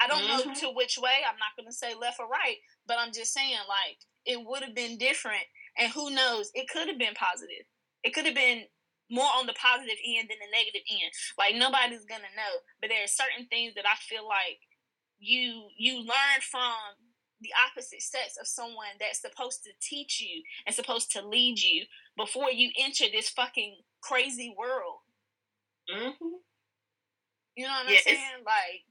[0.00, 0.48] I don't mm-hmm.
[0.48, 1.20] know to which way.
[1.20, 2.56] I'm not gonna say left or right,
[2.88, 5.44] but I'm just saying like it would have been different.
[5.76, 6.48] And who knows?
[6.56, 7.68] It could have been positive.
[8.06, 8.70] It could have been
[9.10, 11.10] more on the positive end than the negative end.
[11.34, 12.62] Like nobody's gonna know.
[12.80, 14.62] But there are certain things that I feel like
[15.18, 17.02] you you learn from
[17.40, 21.84] the opposite sex of someone that's supposed to teach you and supposed to lead you
[22.16, 25.04] before you enter this fucking crazy world.
[25.90, 26.40] Mm-hmm.
[27.56, 28.40] You know what yeah, I'm saying?
[28.44, 28.84] Like,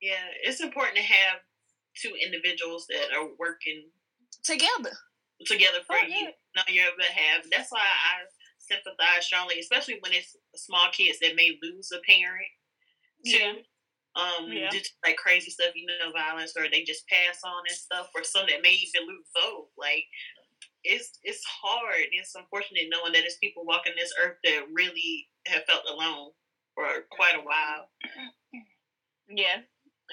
[0.00, 1.40] yeah, it's important to have
[1.96, 3.88] two individuals that are working
[4.42, 4.92] together,
[5.46, 6.28] together for oh, you.
[6.28, 6.62] Yeah.
[6.66, 7.44] On your have.
[7.50, 8.26] That's why I
[8.70, 12.48] sympathize strongly, especially when it's small kids that may lose a parent.
[13.26, 13.36] Too.
[13.36, 13.52] Yeah
[14.16, 14.68] um yeah.
[14.70, 18.24] just like crazy stuff, you know, violence or they just pass on and stuff, or
[18.24, 19.68] some that may even lose vote.
[19.78, 20.04] Like
[20.82, 22.06] it's it's hard.
[22.12, 26.30] It's unfortunate knowing that there's people walking this earth that really have felt alone
[26.74, 27.88] for quite a while.
[29.28, 29.62] Yeah.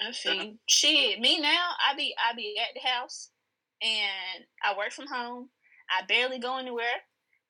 [0.00, 0.56] I see.
[0.68, 3.30] Shit, me now, I be I be at the house
[3.82, 5.48] and I work from home.
[5.90, 6.84] I barely go anywhere.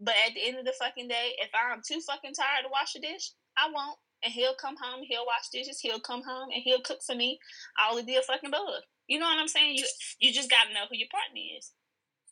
[0.01, 2.95] But at the end of the fucking day, if I'm too fucking tired to wash
[2.95, 6.63] a dish, I won't and he'll come home, he'll wash dishes, he'll come home and
[6.65, 7.39] he'll cook for me
[7.79, 8.83] all the deal fucking bug.
[9.07, 9.77] You know what I'm saying?
[9.77, 9.85] You
[10.21, 11.73] you just gotta know who your partner is.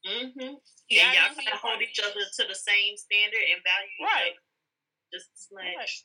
[0.06, 0.54] Mm-hmm.
[0.90, 4.34] Yeah, y'all gotta hold each other to the same standard and value right.
[5.12, 5.64] just as much.
[5.64, 6.04] Right.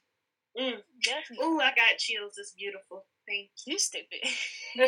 [0.60, 0.84] Mm.
[1.04, 1.45] Definitely.
[1.45, 2.38] Ooh, I got chills.
[2.38, 3.06] It's beautiful.
[3.28, 3.74] Thank you.
[3.74, 4.19] You stupid.
[4.78, 4.84] I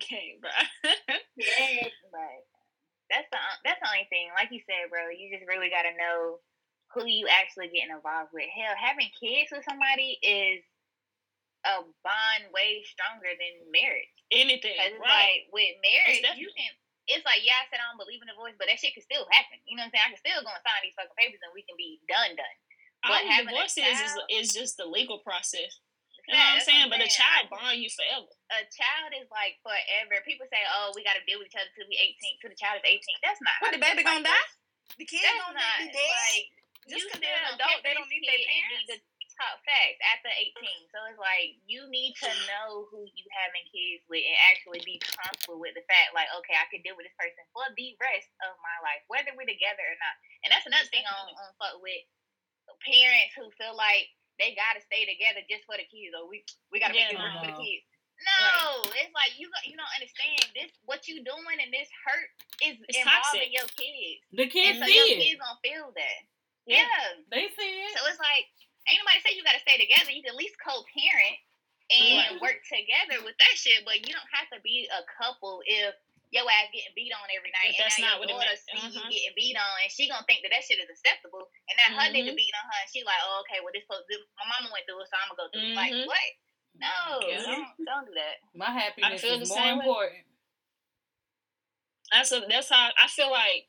[0.00, 0.50] can't, bro.
[1.36, 2.44] yeah, right.
[3.08, 4.34] That's the that's the only thing.
[4.34, 6.42] Like you said, bro, you just really gotta know
[6.94, 8.50] who you actually getting involved with.
[8.50, 10.62] Hell, having kids with somebody is
[11.66, 14.10] a bond way stronger than marriage.
[14.30, 14.74] Anything.
[14.74, 15.46] Because right.
[15.46, 16.70] like with marriage, you can.
[17.06, 19.26] It's like yeah, I said I don't believe in divorce, but that shit can still
[19.30, 19.62] happen.
[19.66, 20.06] You know what I'm saying?
[20.06, 22.56] I can still go and sign these fucking papers and we can be done, done.
[23.06, 25.78] But All divorce child, is, is just the legal process.
[26.26, 26.90] You know what I'm saying?
[26.90, 28.26] But a child bond you forever.
[28.50, 30.18] A child is like forever.
[30.26, 32.58] People say, "Oh, we got to deal with each other till we 18, till the
[32.58, 33.62] child is 18." That's not.
[33.62, 34.46] What the baby gonna die?
[34.98, 36.02] The kid gonna be dead.
[36.02, 36.50] Like,
[36.90, 38.90] just because they're an adult, they don't need their parents.
[38.90, 38.98] Need to
[39.36, 40.56] talk facts after 18.
[40.90, 44.98] So it's like you need to know who you having kids with and actually be
[44.98, 48.32] comfortable with the fact, like, okay, I can deal with this person for the rest
[48.42, 50.16] of my life, whether we're together or not.
[50.42, 52.02] And that's another thing on, on fuck with
[52.82, 56.80] parents who feel like they gotta stay together just for the kids, or we we
[56.80, 57.84] gotta yeah, make it work for the kids.
[58.16, 59.04] No, right.
[59.04, 60.72] it's like you you don't understand this.
[60.88, 62.28] What you doing and this hurt
[62.64, 63.52] is it's involving toxic.
[63.52, 64.20] your kids.
[64.32, 65.20] The kids and so see your it.
[65.20, 66.20] kids don't feel that.
[66.64, 66.82] Yeah.
[66.82, 67.92] yeah, they see it.
[67.94, 68.48] So it's like
[68.88, 70.10] ain't nobody say you got to stay together.
[70.10, 71.38] You can at least co-parent
[71.92, 72.42] and right.
[72.42, 73.84] work together with that shit.
[73.84, 75.94] But you don't have to be a couple if
[76.36, 78.92] your ass getting beat on every night, and that's now your daughter see uh-huh.
[78.92, 81.96] you getting beat on, and she gonna think that that shit is acceptable, and then
[81.96, 82.00] mm-hmm.
[82.04, 84.68] her nigga beating on her, and she like, oh, okay, well this, this my mama
[84.68, 85.76] went through it, so I'm gonna go through mm-hmm.
[85.76, 85.82] it.
[85.82, 86.10] Like mm-hmm.
[86.12, 86.28] what?
[86.76, 87.40] No, yeah.
[87.40, 88.36] don't, don't do that.
[88.52, 90.28] My happiness is more important.
[92.12, 93.66] That's a, that's how I feel like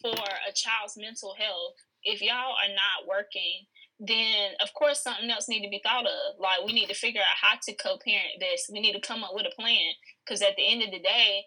[0.00, 1.80] for a child's mental health.
[2.02, 3.66] If y'all are not working,
[4.00, 6.40] then of course something else need to be thought of.
[6.40, 8.70] Like we need to figure out how to co-parent this.
[8.72, 9.92] We need to come up with a plan
[10.24, 11.44] because at the end of the day,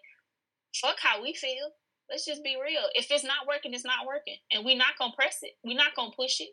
[0.74, 1.72] fuck how we feel.
[2.10, 2.82] Let's just be real.
[2.94, 5.52] If it's not working, it's not working, and we're not gonna press it.
[5.64, 6.50] We're not gonna push it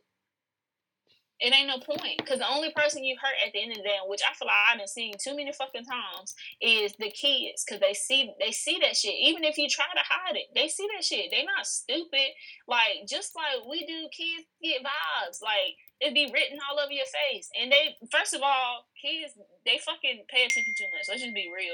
[1.42, 3.84] it ain't no point because the only person you hurt at the end of the
[3.84, 7.66] day, which I feel like I've been seeing too many fucking times, is the kids
[7.66, 9.18] because they see they see that shit.
[9.18, 11.34] Even if you try to hide it, they see that shit.
[11.34, 12.38] They not stupid.
[12.68, 15.42] Like just like we do, kids get vibes.
[15.42, 19.34] Like it be written all over your face, and they first of all, kids
[19.66, 21.10] they fucking pay attention too much.
[21.10, 21.74] Let's just be real.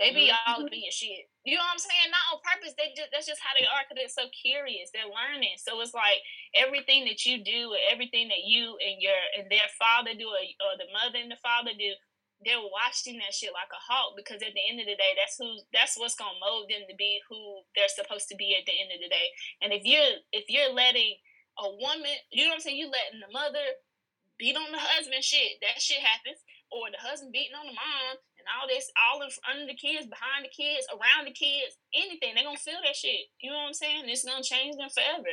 [0.00, 0.64] They be mm-hmm.
[0.64, 1.28] all being shit.
[1.44, 2.08] You know what I'm saying?
[2.08, 2.74] Not on purpose.
[2.74, 4.88] They just that's just how they are because they're so curious.
[4.90, 5.60] They're learning.
[5.60, 6.24] So it's like
[6.56, 10.74] everything that you do, everything that you and your and their father do, or, or
[10.80, 11.92] the mother and the father do,
[12.42, 15.36] they're watching that shit like a hawk because at the end of the day, that's
[15.36, 18.74] who that's what's gonna mold them to be who they're supposed to be at the
[18.74, 19.28] end of the day.
[19.60, 21.20] And if you're if you're letting
[21.60, 23.66] a woman, you know what I'm saying, you letting the mother
[24.38, 26.40] beat on the husband, shit, that shit happens.
[26.72, 30.10] Or the husband beating on the mom, and all this, all in under the kids,
[30.10, 32.34] behind the kids, around the kids, anything.
[32.34, 33.30] They're gonna feel that shit.
[33.38, 34.10] You know what I'm saying?
[34.10, 35.30] It's gonna change them forever.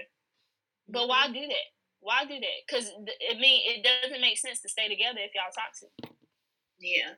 [0.86, 1.42] But why mm-hmm.
[1.42, 1.68] do that?
[2.06, 2.58] Why do that?
[2.62, 5.90] Because I mean it doesn't make sense to stay together if y'all toxic.
[6.78, 7.18] Yeah.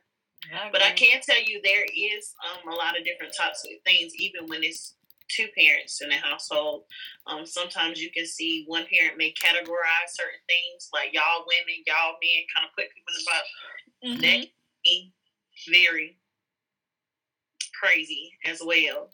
[0.72, 4.48] but I can tell you there is um, a lot of different toxic things, even
[4.48, 4.96] when it's
[5.30, 6.82] two parents in a household.
[7.28, 12.18] Um, sometimes you can see one parent may categorize certain things like y'all women, y'all
[12.18, 13.44] men, kind of put people in the box.
[14.02, 15.12] Mm-hmm
[15.70, 16.18] very
[17.80, 19.10] crazy as well.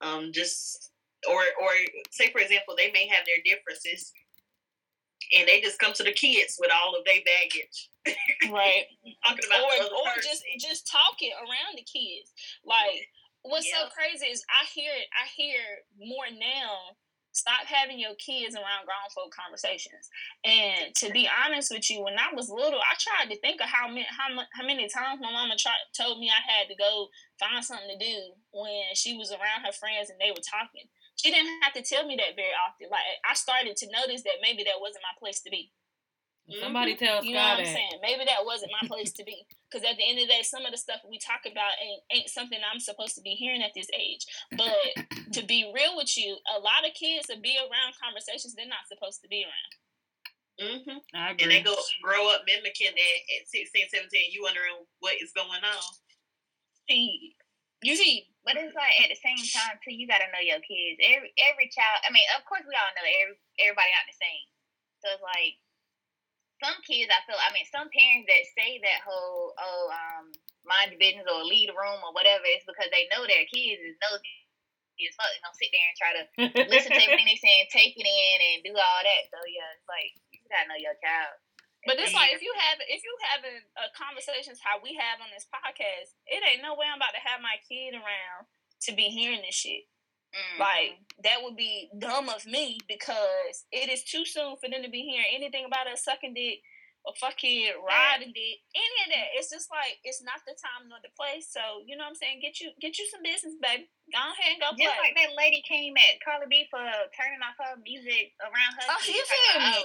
[0.00, 0.90] Um, just
[1.28, 1.70] or or
[2.10, 4.12] say for example, they may have their differences,
[5.36, 7.90] and they just come to the kids with all of their baggage.
[8.52, 8.86] right.
[9.24, 12.32] talking about or, or just just talking around the kids.
[12.64, 13.06] Like
[13.42, 13.82] what's yeah.
[13.82, 15.06] so crazy is I hear it.
[15.14, 15.60] I hear
[15.98, 16.96] more now
[17.32, 20.08] Stop having your kids around grown folk conversations.
[20.44, 23.72] And to be honest with you, when I was little, I tried to think of
[23.72, 27.08] how many how, how many times my mama tried, told me I had to go
[27.40, 30.84] find something to do when she was around her friends and they were talking.
[31.16, 32.92] She didn't have to tell me that very often.
[32.92, 35.72] Like I started to notice that maybe that wasn't my place to be.
[36.50, 37.04] Somebody mm-hmm.
[37.04, 38.02] tell you know what I'm saying.
[38.02, 39.46] Maybe that wasn't my place to be.
[39.70, 42.02] Because at the end of the day, some of the stuff we talk about ain't,
[42.10, 44.26] ain't something I'm supposed to be hearing at this age.
[44.58, 45.06] But
[45.38, 48.90] to be real with you, a lot of kids to be around conversations they're not
[48.90, 49.72] supposed to be around.
[50.60, 50.98] Mm-hmm.
[51.14, 54.34] And they go grow up mimicking that at 16, 17.
[54.34, 55.90] You wondering what is going on.
[56.90, 57.38] See,
[57.82, 59.94] you see, but it's like at the same time too.
[59.94, 60.98] You gotta know your kids.
[61.02, 62.02] Every every child.
[62.06, 64.46] I mean, of course, we all know every everybody not the same.
[65.02, 65.61] So it's like
[66.62, 70.30] some kids, I feel, I mean, some parents that say that whole, oh, um,
[70.62, 73.82] mind your business or leave the room or whatever, it's because they know their kids
[73.82, 74.30] is nosy
[75.02, 75.30] as fuck.
[75.34, 76.24] They don't sit there and try to
[76.70, 79.22] listen to everything they saying, take it in, and do all that.
[79.34, 81.34] So yeah, it's like you gotta know your child.
[81.82, 85.34] But it's like if you have if you having uh, conversations how we have on
[85.34, 88.46] this podcast, it ain't no way I'm about to have my kid around
[88.86, 89.90] to be hearing this shit.
[90.32, 90.58] Mm.
[90.60, 94.88] Like that would be dumb of me because it is too soon for them to
[94.88, 96.64] be hearing anything about us sucking dick
[97.04, 99.34] or fucking riding dick, any of that.
[99.34, 101.50] It's just like it's not the time nor the place.
[101.50, 102.40] So you know what I'm saying?
[102.40, 103.90] Get you get you some business, baby.
[104.08, 104.88] Go ahead and go play.
[104.88, 108.86] Just like that lady came at Cardi B for turning off her music around her.
[108.88, 109.84] Oh, you feel me?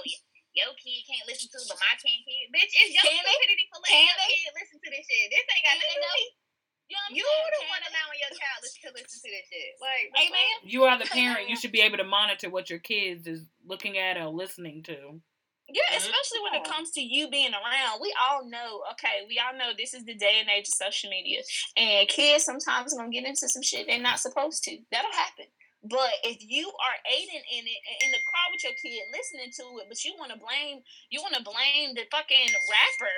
[0.56, 2.50] your kid can't listen to, but my kid can.
[2.50, 5.28] Bitch, it's your can stupidity for letting your kid listen to this shit.
[5.28, 6.47] This ain't got nothing to do with
[6.88, 9.76] you, know you the one allowing your child to listen to this shit.
[9.80, 10.54] Like, amen.
[10.64, 11.48] You are the parent.
[11.48, 15.20] You should be able to monitor what your kids is looking at or listening to.
[15.68, 16.00] Yeah, mm-hmm.
[16.00, 18.00] especially when it comes to you being around.
[18.00, 21.10] We all know, okay, we all know this is the day and age of social
[21.10, 21.44] media.
[21.76, 24.78] And kids sometimes gonna get into some shit they're not supposed to.
[24.90, 25.52] That'll happen.
[25.84, 29.78] But if you are aiding in it in the car with your kid listening to
[29.78, 33.16] it, but you wanna blame you wanna blame the fucking rapper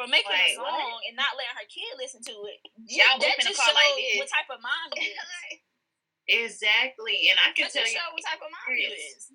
[0.00, 1.04] for making a song what?
[1.04, 2.64] and not letting her kid listen to it.
[2.88, 5.12] Y'all that just shows like what type of mom is.
[6.40, 9.28] exactly, and I can that tell you what type of mom you is.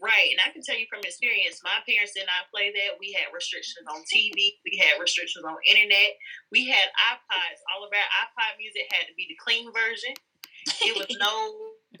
[0.00, 3.00] Right, and I can tell you from experience, my parents did not play that.
[3.00, 6.16] We had restrictions on TV, we had restrictions on internet,
[6.48, 7.60] we had iPods.
[7.76, 10.16] All of our iPod music had to be the clean version.
[10.80, 11.36] It was no,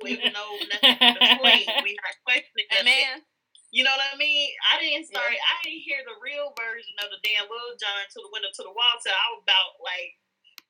[0.00, 1.68] was no nothing between.
[1.84, 2.84] We not questioning that.
[2.84, 3.24] Man.
[3.70, 4.50] You know what I mean?
[4.66, 5.30] I didn't start.
[5.30, 5.46] Yeah.
[5.46, 8.62] I didn't hear the real version of the damn Lil Jon to the window to
[8.66, 10.18] the wall till I was about like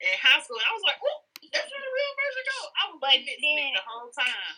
[0.04, 0.60] in high school.
[0.60, 2.60] I was like, oh, that's where the real version go.
[2.76, 4.56] I was like, this the whole time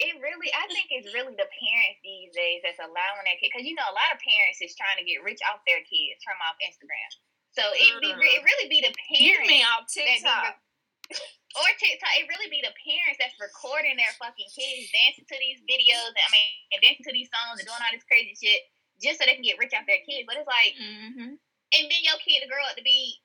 [0.00, 3.52] it really, I think it's really the parents these days that's allowing that kid.
[3.52, 6.24] Because you know, a lot of parents is trying to get rich off their kids
[6.24, 7.10] from off Instagram.
[7.52, 8.46] So it be it mm-hmm.
[8.46, 9.22] really be the parents.
[9.22, 10.56] You mean off TikTok?
[11.58, 15.60] Or TikTok, it really be the parents that's recording their fucking kids dancing to these
[15.66, 16.14] videos.
[16.14, 18.62] I mean, and dancing to these songs and doing all this crazy shit
[19.02, 20.28] just so they can get rich off their kids.
[20.28, 21.34] But it's like, mm-hmm.
[21.34, 23.18] and then your kid to grow up to be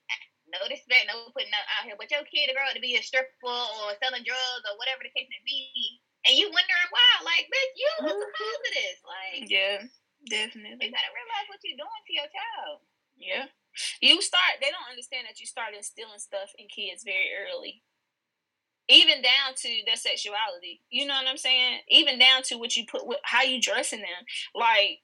[0.49, 3.03] no disrespect, no putting out here, but your kid to grow up to be a
[3.05, 7.45] stripper or selling drugs or whatever the case may be and you wondering why, like,
[7.45, 8.97] bitch, you was the cause of this.
[9.05, 9.77] Like, yeah,
[10.25, 10.89] definitely.
[10.89, 12.81] You gotta realize what you're doing to your child.
[13.15, 13.45] Yeah,
[14.01, 14.57] you start.
[14.59, 17.84] They don't understand that you start instilling stuff in kids very early.
[18.87, 21.81] Even down to their sexuality, you know what I'm saying.
[21.89, 24.23] Even down to what you put, how you dressing them.
[24.53, 25.01] Like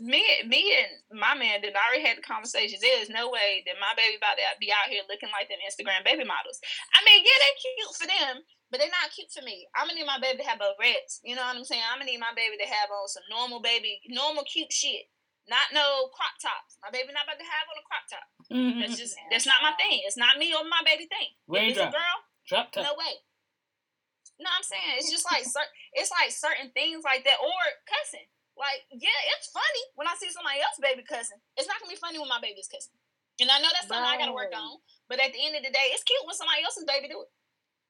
[0.00, 2.80] me, me and my man did already had the conversations.
[2.80, 5.60] There is no way that my baby about to be out here looking like them
[5.60, 6.60] Instagram baby models.
[6.96, 8.34] I mean, yeah, they're cute for them,
[8.72, 9.68] but they're not cute for me.
[9.76, 11.20] I'm gonna need my baby to have a barrettes.
[11.20, 11.84] You know what I'm saying?
[11.84, 15.08] I'm gonna need my baby to have on some normal baby, normal cute shit.
[15.44, 16.80] Not no crop tops.
[16.80, 18.26] My baby not about to have on a crop top.
[18.48, 18.80] Mm-hmm.
[18.80, 20.00] That's just that's not my thing.
[20.08, 21.36] It's not me or my baby thing.
[21.52, 22.16] If it's a girl,
[22.48, 22.84] drop top.
[22.84, 23.20] No way.
[24.40, 28.26] No, I'm saying it's just like it's like certain things like that or cussing.
[28.54, 31.38] Like, yeah, it's funny when I see somebody else baby cussing.
[31.58, 32.94] It's not gonna be funny when my baby's cussing.
[33.42, 34.14] And I know that's something right.
[34.14, 34.78] I gotta work on.
[35.10, 37.30] But at the end of the day, it's cute when somebody else's baby do it.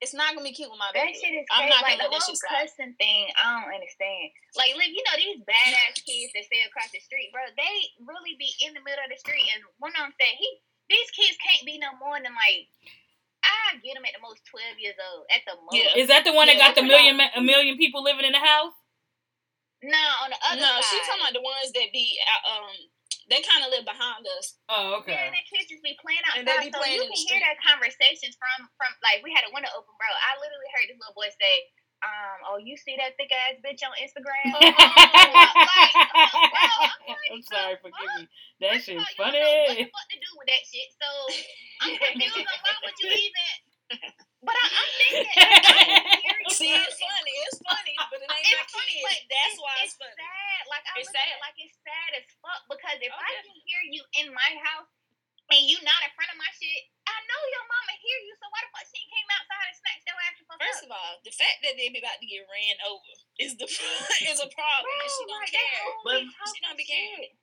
[0.00, 1.12] It's not gonna be cute with my baby.
[1.12, 1.64] That shit is crazy.
[1.64, 3.28] I'm not like the whole cussing thing.
[3.40, 4.32] I don't understand.
[4.56, 7.44] Like, look, you know these badass kids that stay across the street, bro.
[7.56, 10.48] They really be in the middle of the street, and one of them said, "He,
[10.92, 12.68] these kids can't be no more than like."
[13.44, 15.28] I get them at the most twelve years old.
[15.28, 15.76] At the most.
[15.76, 16.00] Yeah.
[16.00, 18.40] Is that the one yeah, that got the million a million people living in the
[18.40, 18.72] house?
[19.84, 20.80] No, on the other no, side.
[20.80, 22.72] No, she's talking about the ones that be uh, um
[23.28, 24.60] they kind of live behind us.
[24.68, 25.16] Oh, okay.
[25.16, 27.24] Yeah, and the kids just be playing outside, and they be so playing you can
[27.24, 30.08] hear their conversations from from like we had a window open, bro.
[30.08, 31.54] I literally heard this little boy say,
[32.04, 34.52] um, oh, you see that thick ass bitch on Instagram?
[34.52, 34.76] oh, like,
[36.12, 38.28] oh, I'm, I'm sorry, forgive me.
[38.60, 39.40] That shit funny.
[39.40, 40.88] You know, what the fuck to do with that shit?
[41.00, 41.08] So
[41.88, 43.48] I'm confused on why would you even
[44.44, 45.24] but I, am thinking.
[46.60, 47.34] See, it's funny.
[47.48, 49.24] It's funny, but it ain't it's my funny, kids.
[49.32, 50.20] That's why it's, it's funny.
[50.20, 50.60] sad.
[50.68, 51.34] Like I it's sad.
[51.40, 53.24] like it's sad as fuck because if okay.
[53.24, 54.92] I can hear you in my house
[55.52, 58.32] and you not in front of my shit, I know your mama hear you.
[58.40, 60.88] So why the fuck she came outside and snatched your ass the First up?
[60.88, 63.68] of all, the fact that they be about to get ran over is the
[64.32, 64.88] is a problem.
[64.88, 65.84] Bro, and she don't like, care.
[66.04, 67.34] But she don't be caring.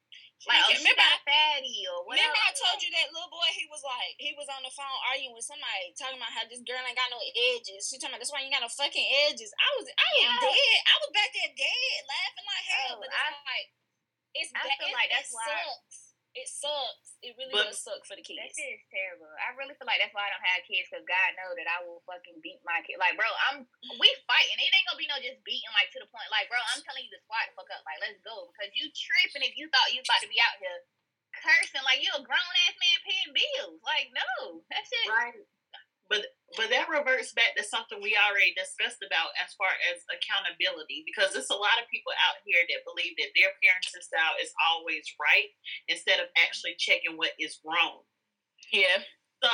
[0.49, 2.33] Like, oh, remember, I, fatty or whatever.
[2.33, 3.45] Remember, I told you that little boy.
[3.53, 6.65] He was like, he was on the phone arguing with somebody, talking about how this
[6.65, 7.85] girl ain't got no edges.
[7.85, 9.53] She talking about that's why you got no fucking edges.
[9.53, 10.41] I was, I was yeah.
[10.41, 10.77] dead.
[10.89, 12.97] I was back there dead, laughing like hell.
[12.97, 13.67] Oh, but it's I, like,
[14.33, 15.45] it's I feel it, like that's it why.
[15.45, 16.00] Sucks.
[16.31, 17.19] It sucks.
[17.19, 18.39] It really but, does suck for the kids.
[18.39, 19.27] That shit is terrible.
[19.35, 21.83] I really feel like that's why I don't have kids because God knows that I
[21.83, 22.97] will fucking beat my kid.
[22.97, 23.67] Like, bro, I'm
[23.99, 24.57] we fighting.
[24.57, 26.31] It ain't gonna be no just beating like to the point.
[26.31, 27.83] Like, bro, I'm telling you to squat the fuck up.
[27.83, 30.55] Like, let's go because you tripping if you thought you was about to be out
[30.57, 30.79] here
[31.35, 33.79] cursing like you a grown ass man paying bills.
[33.83, 35.07] Like, no, that's it.
[35.11, 35.43] Right.
[36.11, 36.27] But
[36.59, 41.31] but that reverts back to something we already discussed about as far as accountability, because
[41.31, 45.07] there's a lot of people out here that believe that their parenting style is always
[45.15, 45.47] right
[45.87, 48.03] instead of actually checking what is wrong.
[48.75, 48.99] Yeah.
[49.39, 49.49] So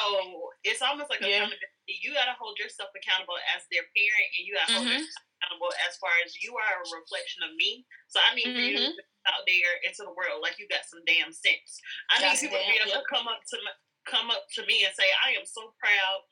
[0.65, 1.45] it's almost like yeah.
[1.45, 2.01] accountability.
[2.01, 4.89] You gotta hold yourself accountable as their parent, and you gotta mm-hmm.
[4.89, 7.85] hold yourself accountable as far as you are a reflection of me.
[8.09, 8.65] So I need mm-hmm.
[8.65, 9.29] you to mm-hmm.
[9.29, 11.77] out there into the world like you got some damn sense.
[12.09, 13.71] I need people to be able to come up to me,
[14.09, 16.25] come up to me and say, "I am so proud."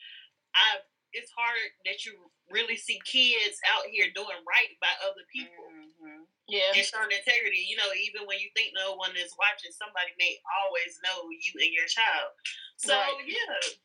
[0.55, 0.81] I
[1.15, 2.11] it's hard that you
[2.51, 5.71] really see kids out here doing right by other people.
[5.71, 6.27] Mm-hmm.
[6.51, 6.75] Yeah.
[6.75, 7.63] And showing integrity.
[7.65, 11.55] You know, even when you think no one is watching, somebody may always know you
[11.57, 12.35] and your child.
[12.77, 13.23] So right.
[13.25, 13.79] yeah.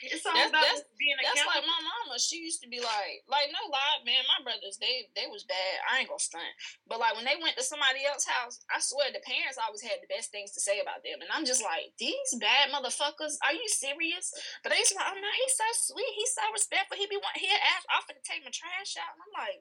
[0.00, 2.16] It's all that's, about that's, being That's like my mama.
[2.16, 4.24] She used to be like, like no lie, man.
[4.32, 5.74] My brothers, they they was bad.
[5.84, 6.48] I ain't gonna stunt.
[6.88, 10.00] But like when they went to somebody else's house, I swear the parents always had
[10.00, 11.20] the best things to say about them.
[11.20, 13.36] And I'm just like, these bad motherfuckers.
[13.44, 14.32] Are you serious?
[14.64, 16.12] But they used to be like, oh no, he's so sweet.
[16.16, 16.96] He's so respectful.
[16.96, 19.60] He be want he ask offer to take my trash out, and I'm like,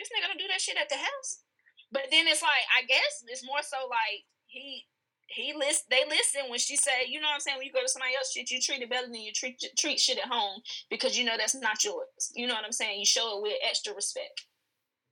[0.00, 1.44] this nigga gonna do that shit at the house.
[1.92, 4.88] But then it's like, I guess it's more so like he
[5.26, 7.82] he list they listen when she say, you know what I'm saying, when you go
[7.82, 10.60] to somebody else shit, you treat it better than you treat treat shit at home
[10.90, 12.32] because you know that's not yours.
[12.34, 12.98] You know what I'm saying?
[12.98, 14.46] You show it with extra respect.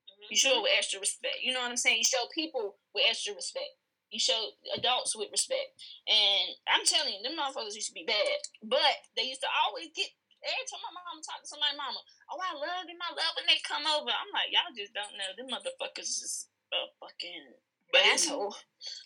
[0.09, 0.29] Mm-hmm.
[0.31, 1.41] You show it with extra respect.
[1.43, 1.99] You know what I'm saying?
[1.99, 3.73] You show people with extra respect.
[4.13, 5.73] You show adults with respect.
[6.05, 8.39] And I'm telling you, them motherfuckers used to be bad.
[8.61, 10.13] But they used to always get
[10.45, 13.49] every time my mom talk to somebody, mama, oh I love them, I love when
[13.49, 14.11] they come over.
[14.11, 15.31] I'm like, y'all just don't know.
[15.39, 17.57] Them motherfuckers is a fucking
[17.93, 18.57] but asshole.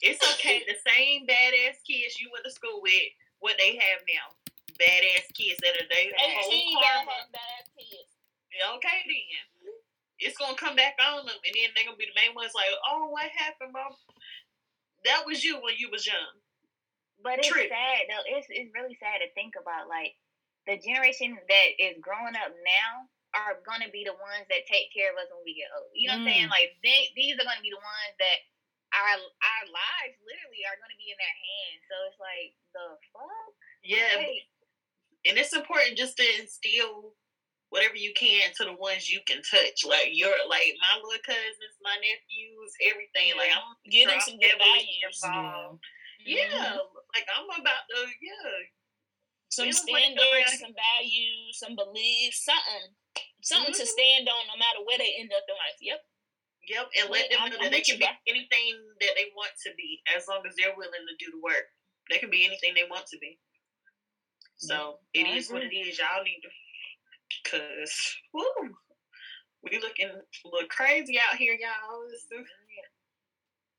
[0.00, 0.62] It's, it's okay.
[0.64, 3.10] the same badass kids you went to school with,
[3.40, 4.32] what they have now.
[4.78, 8.10] Badass kids that are they have badass kids.
[8.56, 9.74] Okay then.
[10.18, 12.72] It's gonna come back on them and then they're gonna be the main ones like,
[12.88, 13.92] oh what happened, mom?
[15.06, 16.34] that was you when you was young.
[17.22, 17.70] But it's Trick.
[17.70, 18.26] sad though.
[18.26, 19.88] It's it's really sad to think about.
[19.88, 20.18] Like
[20.66, 22.92] the generation that is growing up now
[23.34, 25.90] are gonna be the ones that take care of us when we get old.
[25.94, 26.48] You know what I'm saying?
[26.50, 26.54] Mm.
[26.54, 28.38] Like they, these are gonna be the ones that
[28.94, 31.82] our our lives literally are gonna be in their hands.
[31.90, 33.54] So it's like the fuck.
[33.82, 34.22] Yeah.
[34.22, 34.46] Like,
[35.26, 37.18] and it's important just to instill
[37.70, 39.82] whatever you can to the ones you can touch.
[39.82, 43.34] Like your like my little cousins, my nephews, everything.
[43.34, 43.40] Yeah.
[43.42, 45.18] Like I'm get them some good values.
[46.22, 46.46] Yeah.
[46.46, 46.78] yeah.
[47.14, 48.70] Like I'm about to yeah.
[49.48, 52.92] Some standards, some values, some beliefs, something.
[53.40, 53.80] Something mm-hmm.
[53.80, 55.78] to stand on no matter where they end up in life.
[55.80, 56.00] Yep.
[56.66, 60.02] Yep, and let them know that they can be anything that they want to be
[60.16, 61.70] as long as they're willing to do the work.
[62.10, 63.38] They can be anything they want to be.
[64.58, 65.98] So it is what it is.
[65.98, 66.50] Y'all need to
[67.46, 67.94] Cause
[68.30, 68.46] woo,
[69.62, 72.06] we looking a little crazy out here, y'all.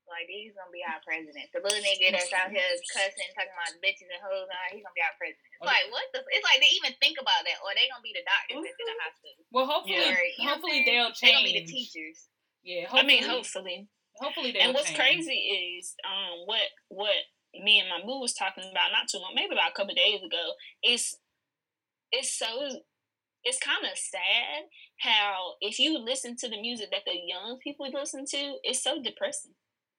[0.08, 1.52] Like he's gonna be our president.
[1.52, 2.64] The little nigga that's out here
[2.96, 5.44] cussing, talking about bitches and hoes, he's gonna be our president.
[5.60, 6.24] It's like what the?
[6.32, 8.68] It's like they even think about that, or they gonna be the doctors mm-hmm.
[8.68, 9.40] that's in the hospital.
[9.52, 10.48] Well, hopefully, yeah.
[10.48, 11.20] hopefully they'll change.
[11.20, 12.28] They gonna be the teachers.
[12.62, 13.00] Yeah, hopefully.
[13.00, 13.88] I mean, hopefully.
[14.18, 14.98] Hopefully, and what's change.
[14.98, 17.14] crazy is um what what
[17.54, 20.20] me and my boo was talking about not too long, maybe about a couple days
[20.20, 20.52] ago.
[20.82, 21.16] It's
[22.10, 22.46] it's so
[23.44, 24.66] it's kind of sad
[24.98, 29.00] how if you listen to the music that the young people listen to, it's so
[29.00, 29.54] depressing.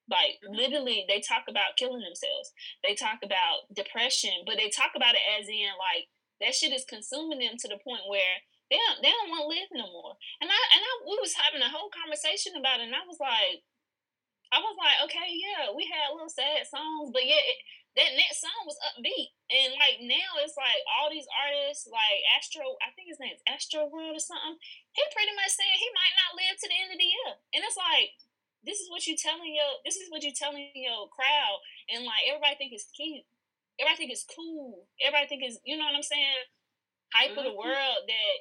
[0.10, 0.56] Like mm-hmm.
[0.56, 2.52] literally, they talk about killing themselves.
[2.84, 6.10] They talk about depression, but they talk about it as in like
[6.42, 9.54] that shit is consuming them to the point where they don't they don't want to
[9.54, 10.14] live no more.
[10.42, 13.18] And I and I we was having a whole conversation about it, and I was
[13.18, 13.66] like,
[14.50, 17.60] I was like, okay, yeah, we had little sad songs, but yeah, it,
[17.98, 19.34] that next song was upbeat.
[19.50, 23.46] And like now it's like all these artists like Astro, I think his name is
[23.50, 24.58] Astroworld or something.
[24.94, 27.32] He pretty much saying he might not live to the end of the year.
[27.58, 28.14] And it's like
[28.62, 31.60] this is what you telling your this is what you telling your crowd.
[31.90, 33.26] And like everybody think it's cute.
[33.82, 34.86] Everybody think it's cool.
[35.02, 36.46] Everybody think it's you know what I'm saying?
[37.14, 37.42] Hype mm-hmm.
[37.42, 37.70] of the mm-hmm.
[37.70, 38.36] world that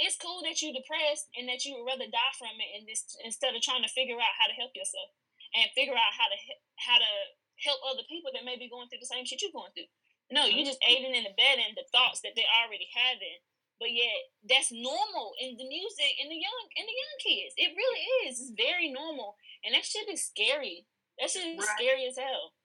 [0.00, 3.04] it's cool that you're depressed and that you would rather die from it and this
[3.20, 5.12] instead of trying to figure out how to help yourself
[5.52, 6.38] and figure out how to
[6.80, 7.12] how to
[7.60, 9.90] help other people that may be going through the same shit you're going through.
[10.30, 10.72] No, you're mm-hmm.
[10.72, 13.42] just aiding and abetting the thoughts that they're already having.
[13.76, 17.52] But yet that's normal in the music in the young in the young kids.
[17.56, 18.40] It really is.
[18.40, 19.36] It's very normal.
[19.64, 20.86] And that shit is scary.
[21.18, 21.76] That shit is right.
[21.76, 22.56] scary as hell.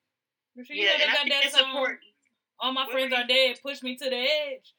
[0.71, 1.99] yeah, and I think it's important.
[2.59, 3.59] All my friends are dead.
[3.63, 4.71] Push me to the edge.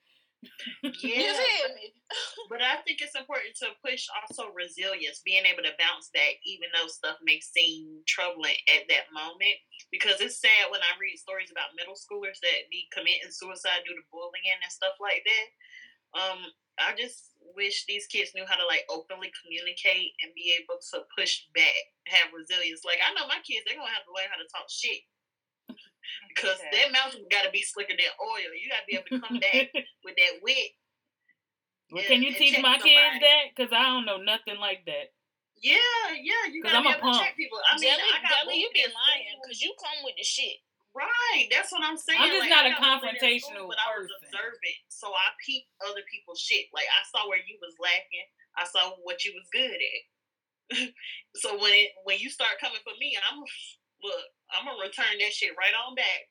[1.02, 1.34] Yeah,
[2.50, 6.68] but, I think it's important to push also resilience, being able to bounce back even
[6.74, 9.58] though stuff may seem troubling at that moment.
[9.90, 13.94] Because it's sad when I read stories about middle schoolers that be committing suicide due
[13.94, 15.46] to bullying and stuff like that.
[16.16, 16.40] Um,
[16.78, 21.08] I just wish these kids knew how to like openly communicate and be able to
[21.16, 21.80] push back,
[22.10, 22.84] have resilience.
[22.84, 25.06] Like I know my kids, they're gonna have to learn how to talk shit
[26.28, 26.72] because okay.
[26.72, 28.50] that mouth got to be slicker than oil.
[28.54, 29.70] You got to be able to come back
[30.04, 30.72] with that wit.
[31.90, 32.98] Well, and, can you teach my somebody.
[32.98, 33.44] kids that?
[33.54, 35.14] Because I don't know nothing like that.
[35.62, 37.56] Yeah, yeah, you gotta I'm be able to check people.
[37.64, 40.60] I mean, Jelly, I got Jelly, you be lying because you come with the shit.
[40.92, 42.20] Right, that's what I'm saying.
[42.20, 43.88] I'm just like, not a confrontational school, but person.
[43.88, 46.72] I was observant, so I peeped other people's shit.
[46.72, 48.28] Like I saw where you was lacking.
[48.56, 50.02] I saw what you was good at.
[51.40, 53.44] so when it, when you start coming for me, I'm
[54.02, 56.28] look, I'm gonna return that shit right on back.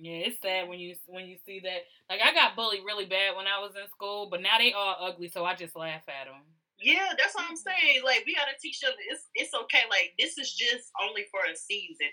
[0.00, 1.86] yeah, it's sad when you when you see that.
[2.10, 4.96] Like I got bullied really bad when I was in school, but now they all
[5.00, 6.42] ugly, so I just laugh at them.
[6.82, 7.70] Yeah, that's what I'm mm-hmm.
[7.70, 7.98] saying.
[8.04, 9.86] Like we gotta teach them it's it's okay.
[9.86, 12.10] Like this is just only for a season.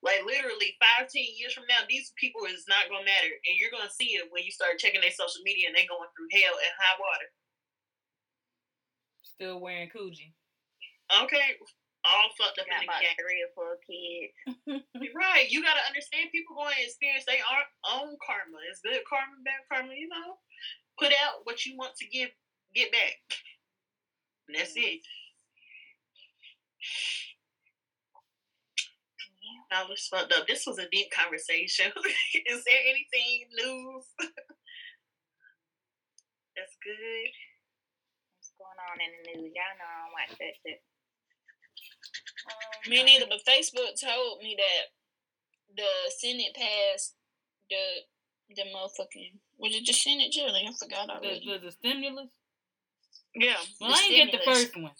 [0.00, 3.72] Like literally five, ten years from now, these people is not gonna matter, and you're
[3.72, 6.56] gonna see it when you start checking their social media and they going through hell
[6.56, 7.28] and high water.
[9.20, 10.32] Still wearing Coogi.
[11.12, 11.60] Okay,
[12.06, 13.18] all fucked up in the game.
[13.18, 14.32] Three or four kids.
[15.14, 15.50] right.
[15.50, 17.42] You got to understand people going to experience their
[17.90, 18.62] own karma.
[18.70, 19.94] It's good karma, bad karma.
[19.94, 20.38] You know,
[20.98, 22.30] put out what you want to give,
[22.74, 23.18] get back.
[24.48, 25.02] And that's mm-hmm.
[25.02, 25.06] it.
[29.70, 30.46] Now let's fucked up.
[30.46, 31.90] This was a deep conversation.
[32.46, 34.06] Is there anything news?
[36.54, 37.30] that's good.
[38.38, 39.52] What's going going on in the news.
[39.54, 40.80] Y'all know I don't watch that shit.
[42.46, 44.84] Um, me neither, but Facebook told me that
[45.76, 47.14] the Senate passed
[47.70, 50.68] the the motherfucking was it the Senate Jelly?
[50.68, 51.42] I forgot already.
[51.44, 52.28] The, the, the stimulus.
[53.34, 53.56] Yeah.
[53.80, 54.92] Well, I didn't get the first one,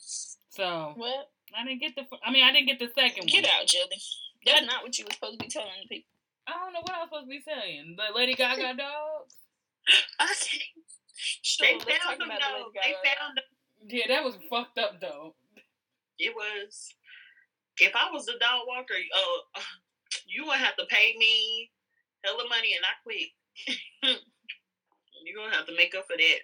[0.50, 1.30] so what?
[1.56, 2.04] I didn't get the.
[2.24, 3.42] I mean, I didn't get the second get one.
[3.42, 4.00] Get out, Jelly.
[4.44, 6.10] That's not what you were supposed to be telling the people.
[6.46, 7.96] I don't know what I was supposed to be saying.
[7.96, 9.36] The Lady Gaga dogs.
[10.20, 10.62] Okay.
[11.60, 12.70] They found them though.
[12.74, 13.44] They found them.
[13.86, 15.34] Yeah, that was fucked up though.
[16.18, 16.88] It was.
[17.78, 19.60] If I was a dog walker, uh,
[20.26, 21.70] you would have to pay me
[22.24, 23.30] hella money and I quit.
[25.24, 26.40] You're gonna have to make up for that.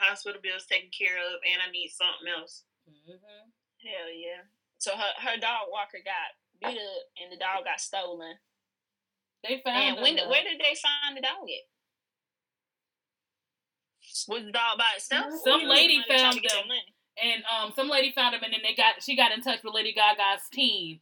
[0.00, 2.64] Hospital bills taken care of, and I need something else.
[2.88, 3.44] Mm-hmm.
[3.84, 4.48] Hell yeah!
[4.78, 8.40] So her her dog walker got beat up, and the dog got stolen.
[9.44, 9.76] They found.
[9.76, 11.66] And when where did they find the dog at?
[14.28, 15.28] Was the dog by itself?
[15.44, 16.68] Some lady found them,
[17.22, 19.74] and um, some lady found him, and then they got she got in touch with
[19.74, 21.00] Lady Gaga's team,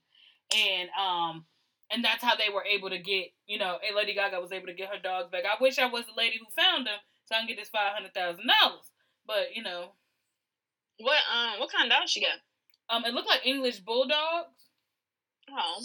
[0.57, 1.45] and um,
[1.93, 4.75] and that's how they were able to get you know, Lady Gaga was able to
[4.75, 5.43] get her dogs back.
[5.43, 7.93] I wish I was the lady who found them, so I can get this five
[7.93, 8.87] hundred thousand dollars.
[9.27, 9.99] But you know,
[10.99, 12.39] what um, what kind of dog she got?
[12.89, 14.55] Um, it looked like English bulldogs.
[15.51, 15.83] Oh.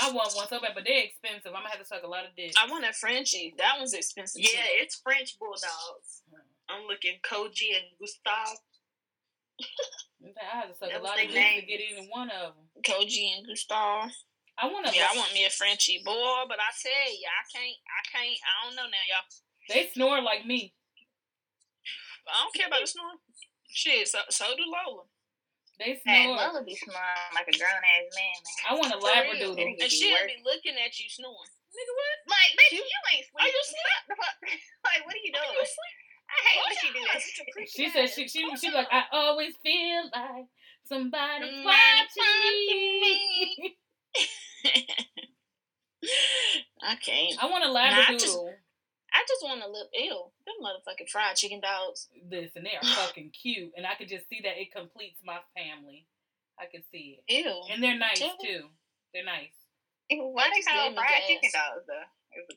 [0.00, 1.52] I want one so bad, but they're expensive.
[1.52, 2.54] I'm gonna have to suck a lot of dick.
[2.56, 3.52] I want a Frenchie.
[3.58, 4.40] That one's expensive.
[4.40, 4.80] Yeah, too.
[4.80, 6.24] it's French bulldogs.
[6.70, 8.64] I'm looking Koji and Gustav.
[9.60, 12.66] I had to suck that a lot of dick to get even one of them.
[12.82, 14.10] Koji and Gustav.
[14.58, 14.94] I want to.
[14.94, 16.46] Yeah, I want me a Frenchie, boy.
[16.46, 17.78] But I tell you, I can't.
[17.90, 18.38] I can't.
[18.38, 19.26] I don't know now, y'all.
[19.68, 20.72] They snore like me.
[22.28, 23.18] I don't care about the snore.
[23.68, 25.04] Shit, so so do Lola.
[25.82, 26.38] They snore.
[26.38, 28.38] Lola be snoring like a grown ass man.
[28.70, 29.58] I want a labradoodle.
[29.58, 31.50] And she'll be looking at you snoring.
[31.74, 32.16] Nigga, what?
[32.30, 33.42] Like, bitch, you, you ain't sleep.
[33.42, 33.98] Are you asleep?
[34.86, 35.42] like, what are you doing?
[35.42, 36.13] Are you I hate when
[36.80, 37.20] she do that.
[37.68, 40.46] She said she she she like I always feel like
[40.84, 43.76] somebody's watching mm, me.
[46.82, 47.42] I can't.
[47.42, 48.44] I want a labradoodle.
[48.44, 48.50] Nah,
[49.14, 50.32] I just want to live ill.
[50.44, 52.08] Them motherfucking fried chicken dogs.
[52.30, 56.06] Listen, they are fucking cute, and I could just see that it completes my family.
[56.58, 57.32] I can see it.
[57.32, 57.52] Ew.
[57.72, 58.68] And they're nice too.
[59.12, 59.54] They're nice.
[60.10, 62.08] Why they call fried chicken dogs though?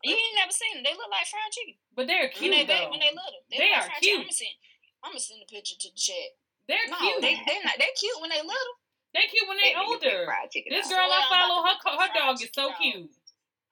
[0.03, 0.83] You ain't never seen them.
[0.83, 1.77] They look like fried chicken.
[1.93, 2.89] But they're cute when they, though.
[2.89, 4.21] When they little, they, they are cute.
[4.21, 4.55] I'm gonna send.
[5.03, 6.29] I'm gonna send a picture to the chat.
[6.67, 7.21] They're no, cute.
[7.21, 7.77] They they not.
[7.79, 8.75] They're cute when they little.
[9.13, 10.27] They're cute when they older.
[10.51, 13.09] This girl I follow, her her dog is so cute.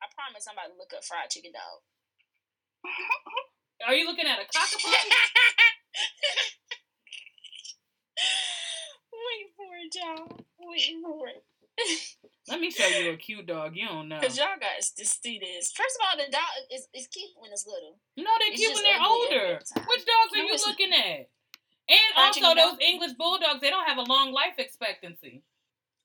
[0.02, 1.82] I promise I'm about to look up fried chicken dog.
[3.88, 4.88] Are you looking at a cockapoo?
[9.14, 10.40] Wait for it, y'all.
[10.60, 11.44] Waiting for it.
[12.48, 13.76] Let me show you a cute dog.
[13.76, 14.20] You don't know.
[14.22, 15.72] Cause y'all guys to see this.
[15.72, 17.98] First of all, the dog is, is cute when it's little.
[18.18, 19.60] No, they're it's cute when they're older.
[19.60, 21.30] Which dogs are you looking at?
[21.90, 22.82] And also, those dog?
[22.82, 25.44] English bulldogs, they don't have a long life expectancy.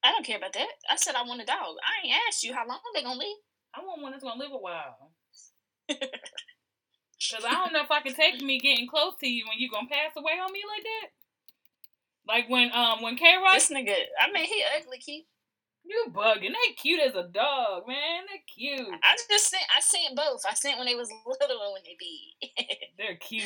[0.03, 0.69] I don't care about that.
[0.91, 1.77] I said I want a dog.
[1.85, 3.41] I ain't asked you how long they gonna live.
[3.75, 5.13] I want one that's gonna live a while.
[5.91, 9.71] Cause I don't know if I can take me getting close to you when you
[9.71, 11.09] gonna pass away on me like that.
[12.27, 15.25] Like when um when K Rock This nigga I mean he ugly cute.
[15.91, 16.53] You bugging.
[16.53, 18.23] They cute as a dog, man.
[18.29, 18.95] They're cute.
[19.03, 20.43] I just sent I sent both.
[20.49, 22.79] I sent when they was little and when they big.
[22.97, 23.43] They're cute.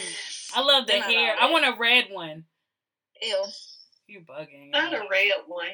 [0.55, 1.37] I love the hair.
[1.41, 2.45] I want a red one.
[3.23, 3.45] Ew.
[4.09, 4.73] You bugging.
[4.73, 5.69] Not a red one.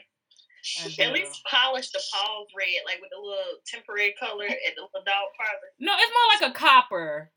[1.01, 5.03] At least polish the paws red, like with the little temporary color at the little
[5.05, 5.75] dog parlor.
[5.81, 7.33] No, it's more like a copper.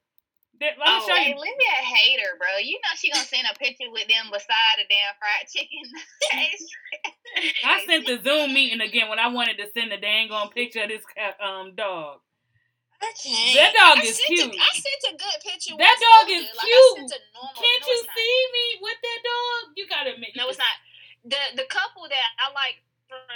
[0.62, 1.36] Let me oh, show hey, you.
[1.36, 2.62] Olivia a hater, bro.
[2.62, 5.84] You know she gonna send a picture with them beside the damn fried chicken.
[7.66, 10.84] I sent the Zoom meeting again when I wanted to send a dang on picture
[10.84, 11.04] of this
[11.41, 12.22] um dog.
[13.04, 13.56] Can't.
[13.60, 14.39] That dog I is cute.
[14.39, 15.76] A, I sent a good picture.
[15.76, 17.12] With that dog is like cute.
[17.36, 19.62] Normal, Can't no, you see me with that dog?
[19.76, 20.32] You gotta admit.
[20.39, 20.78] No, it's not.
[21.28, 22.80] The the couple that I like
[23.12, 23.28] from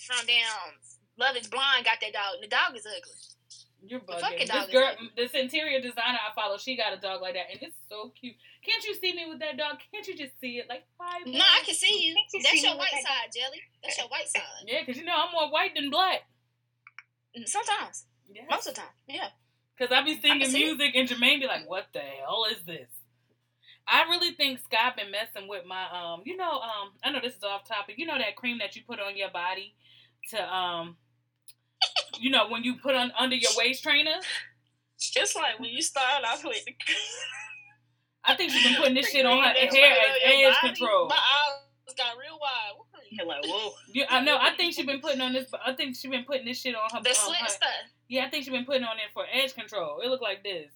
[0.00, 0.80] from down
[1.18, 2.40] Love is Blind got that dog.
[2.40, 3.12] The dog is ugly.
[3.84, 4.46] You're bugging.
[4.46, 7.76] This girl, this interior designer I follow, she got a dog like that, and it's
[7.88, 8.36] so cute.
[8.64, 9.78] Can't you see me with that dog?
[9.92, 10.66] Can't you just see it?
[10.68, 11.18] Like, hi.
[11.26, 12.14] No, I can see you.
[12.32, 13.32] you That's see your white side, that?
[13.34, 13.58] Jelly.
[13.82, 14.42] That's your white side.
[14.66, 16.20] Yeah, because you know I'm more white than black.
[17.36, 18.06] Mm, sometimes.
[18.32, 18.46] Yes.
[18.48, 18.90] Most of the time.
[19.08, 19.28] Yeah.
[19.76, 22.88] Because I be singing I music, and Jermaine be like, "What the hell is this?"
[23.88, 26.22] I really think Scott been messing with my um.
[26.24, 26.92] You know um.
[27.02, 27.96] I know this is off topic.
[27.98, 29.74] You know that cream that you put on your body
[30.30, 30.96] to um
[32.20, 34.16] you know, when you put on under your waist trainer.
[35.16, 36.74] It's like when you start off with the.
[38.24, 41.08] I think she's been putting this shit on her hair as edge control.
[41.08, 42.78] My eyes got real wide.
[43.10, 43.72] You're like, whoa.
[43.92, 44.38] Yeah, I know.
[44.40, 45.50] I think she's been putting on this.
[45.64, 47.02] I think she's been putting this shit on her.
[47.02, 47.68] The um, slit her, stuff.
[48.08, 50.00] Yeah, I think she's been putting on it for edge control.
[50.00, 50.70] It look like this.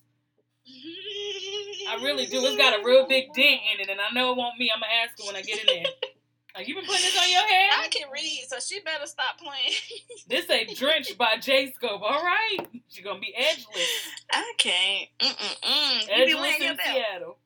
[1.88, 2.44] I really do.
[2.44, 4.70] It's got a real big dent in it, and I know it won't me.
[4.74, 5.92] I'm gonna ask her when I get in there.
[6.57, 7.70] Like, you been putting this on your head?
[7.84, 9.76] I can read, so she better stop playing.
[10.28, 12.00] this ain't drenched by J Scope.
[12.00, 14.09] All right, she gonna be edgeless.
[14.32, 15.09] I can't.
[15.20, 16.09] Mm-mm-mm.
[16.09, 16.88] Edgeless you be wearing your belt.
[16.88, 17.38] Seattle.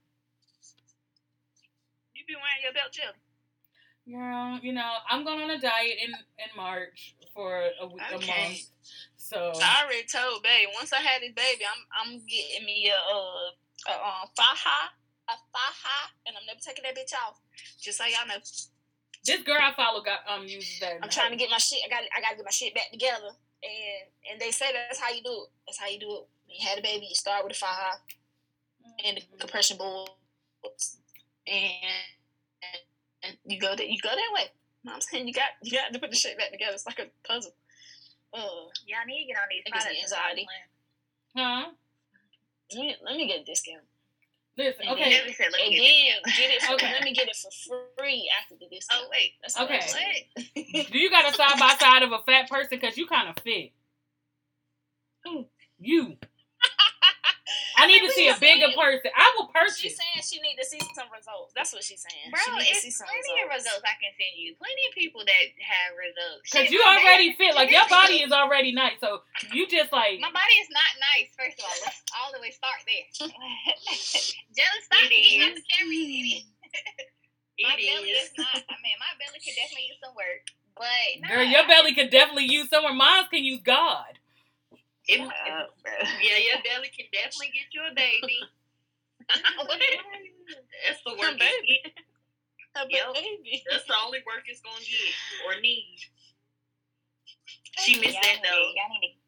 [2.15, 3.11] You be wearing your belt, Jim.
[4.15, 8.15] Girl, you know I'm going on a diet in in March for a, okay.
[8.15, 8.71] a month.
[9.17, 12.95] So I already told babe once I had this baby, I'm I'm getting me a
[12.95, 14.95] uh a, um faja
[15.29, 17.41] a faja, and I'm never taking that bitch off.
[17.81, 18.39] Just so y'all know.
[19.25, 20.99] This girl I follow got um uses that.
[21.03, 21.81] I'm trying to get my shit.
[21.85, 23.31] I got I got to get my shit back together,
[23.63, 25.49] and and they say that's how you do it.
[25.67, 26.25] That's how you do it.
[26.47, 29.07] When you had a baby, you start with a faja mm-hmm.
[29.07, 29.39] and the mm-hmm.
[29.39, 30.11] compression balls,
[31.47, 31.69] and,
[33.23, 34.49] and you go that you go that way.
[34.89, 36.73] I'm saying you got you got to put the shit back together.
[36.73, 37.53] It's like a puzzle.
[38.33, 40.01] Oh, y'all need to get on these products.
[40.03, 40.47] Anxiety.
[41.37, 41.71] Huh?
[42.73, 43.83] Let me, let me get a discount.
[44.61, 45.11] Listen, and okay.
[45.11, 45.71] Then, said, and then
[46.37, 46.61] get it.
[46.61, 46.93] For, okay.
[46.93, 47.51] Let me get it for
[47.99, 49.05] free after the discount.
[49.07, 49.33] Oh wait.
[49.41, 50.29] That's okay.
[50.93, 52.79] Do you got a side by side of a fat person?
[52.79, 53.73] Cause you kind of fit.
[55.25, 55.47] Who?
[55.79, 56.19] You.
[57.77, 59.11] I need to see a bigger saying, person.
[59.17, 59.81] I will purchase.
[59.81, 61.57] She's saying she need to see some results.
[61.57, 62.29] That's what she's saying.
[62.29, 63.41] Bro, it's plenty results.
[63.41, 64.53] of results I can send you.
[64.61, 66.45] Plenty of people that have results.
[66.45, 67.57] Because you already fit.
[67.57, 69.01] Like your body is already nice.
[69.01, 69.25] So
[69.57, 71.33] you just like my body is not nice.
[71.33, 73.07] First of all, let's all the way start there.
[74.57, 76.45] Jealous, stop being on the camera, idiot.
[77.65, 78.29] my belly is.
[78.29, 78.61] is not.
[78.61, 80.45] I mean, my belly could definitely use some work.
[80.77, 82.95] But girl, your belly could definitely use somewhere.
[82.95, 84.20] Mine can use God.
[85.09, 88.39] It, yeah, your belly can definitely get you a baby.
[90.87, 91.39] That's the work.
[91.39, 91.81] baby.
[92.77, 93.15] Yep.
[93.15, 93.63] baby.
[93.71, 95.15] That's the only work it's gonna get
[95.47, 95.99] or need.
[97.79, 98.73] She missed that though.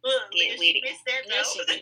[0.04, 0.84] Look, get with it.
[0.84, 1.74] Missed that though.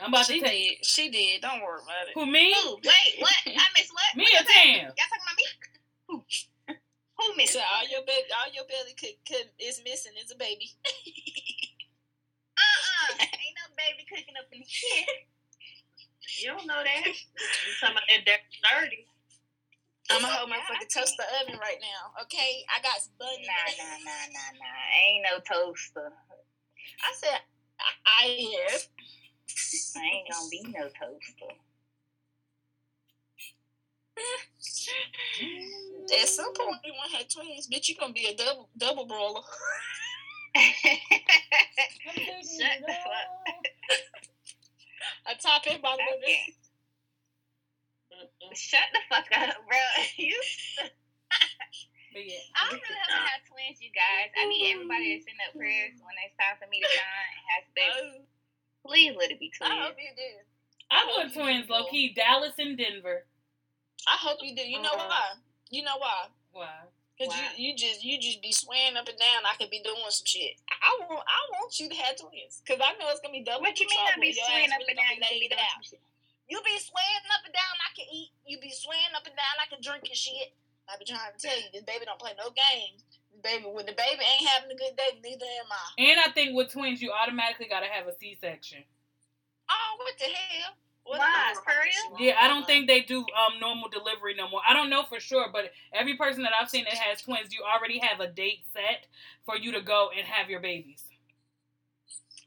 [0.00, 0.86] I'm about she to take it.
[0.86, 1.42] She did.
[1.42, 2.14] Don't worry about it.
[2.14, 2.54] Who me?
[2.54, 2.76] Who?
[2.76, 3.34] Wait, what?
[3.46, 4.16] I missed what?
[4.16, 4.94] me or Tam?
[4.94, 5.44] Y'all talking about me?
[6.06, 6.22] Who?
[7.18, 7.54] Who missed?
[7.54, 10.70] So all your baby, all your belly could, could is missing is a baby.
[13.78, 15.06] baby cooking up in here.
[16.42, 17.06] You don't know that.
[17.06, 19.06] You talking about that thirty.
[20.10, 22.22] I'm gonna hold my fucking toaster oven right now.
[22.22, 23.46] Okay, I got bunny.
[23.46, 24.82] Nah, nah, nah, nah, nah.
[25.04, 26.12] Ain't no toaster.
[27.00, 27.40] I said
[27.78, 28.80] I, I am.
[29.96, 31.54] I ain't gonna be no toaster.
[36.20, 37.88] At some point, you want to have twins, bitch.
[37.88, 39.42] You gonna be a double double brawler.
[42.42, 43.28] Shut the fuck.
[45.26, 46.54] A top end by the way.
[48.54, 49.78] Shut the fuck up, bro.
[50.16, 50.40] You.
[52.18, 52.40] Yeah.
[52.56, 54.32] I don't really have to have twins, you guys.
[54.34, 57.46] I need everybody to send up prayers when it's time for me to shine and
[57.52, 58.26] have babies.
[58.82, 59.70] Please let it be twins.
[59.70, 60.32] I hope you do.
[60.90, 62.16] I, I want twins, low key.
[62.16, 63.22] Dallas and Denver.
[64.08, 64.66] I hope you do.
[64.66, 65.06] You know uh-huh.
[65.06, 65.38] why?
[65.70, 66.26] You know why?
[66.50, 66.90] Why?
[67.18, 67.50] Cause wow.
[67.58, 69.42] you, you just you just be swaying up and down.
[69.42, 70.54] I could be doing some shit.
[70.70, 72.62] I want I want you to have twins.
[72.62, 73.66] Cause I know it's gonna be double.
[73.66, 74.06] What you mean?
[74.06, 75.18] I be swaying up and down?
[75.18, 75.50] You be
[76.46, 77.74] You be swaying up and down.
[77.82, 78.30] I can eat.
[78.46, 79.54] You be swaying up and down.
[79.58, 80.54] I can drink and shit.
[80.86, 83.04] I be trying to tell you, this baby don't play no games.
[83.42, 85.86] Baby, when the baby ain't having a good day, neither am I.
[85.98, 88.86] And I think with twins, you automatically gotta have a C section.
[89.66, 90.72] Oh, what the hell?
[91.08, 91.54] Why?
[92.18, 94.60] Yeah, I don't think they do um normal delivery no more.
[94.68, 97.60] I don't know for sure, but every person that I've seen that has twins, you
[97.62, 99.06] already have a date set
[99.46, 101.02] for you to go and have your babies.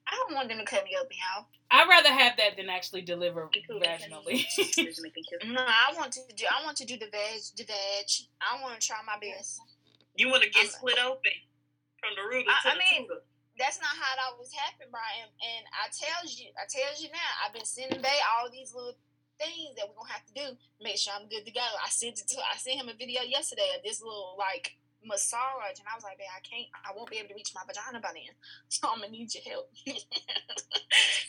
[0.08, 1.46] I don't want them to cut me open, y'all.
[1.72, 4.44] I'd rather have that than actually deliver vaginally.
[5.48, 6.46] no, I want to do.
[6.46, 7.42] I want to do the veg.
[7.56, 8.08] The veg.
[8.42, 9.62] I want to try my best.
[10.16, 11.32] You want to get I'm, split open
[12.00, 13.08] from the root to I, the I mean,
[13.62, 15.30] that's not how it always happened, Brian.
[15.30, 18.98] And I tells you, I tells you now, I've been sending Bay all these little
[19.38, 20.48] things that we're gonna have to do.
[20.82, 21.62] Make sure I'm good to go.
[21.62, 25.78] I sent it to I sent him a video yesterday of this little like massage,
[25.78, 26.70] and I was like, "Babe, I can't.
[26.74, 28.34] I won't be able to reach my vagina by then,
[28.74, 29.94] so I'm gonna need your help." he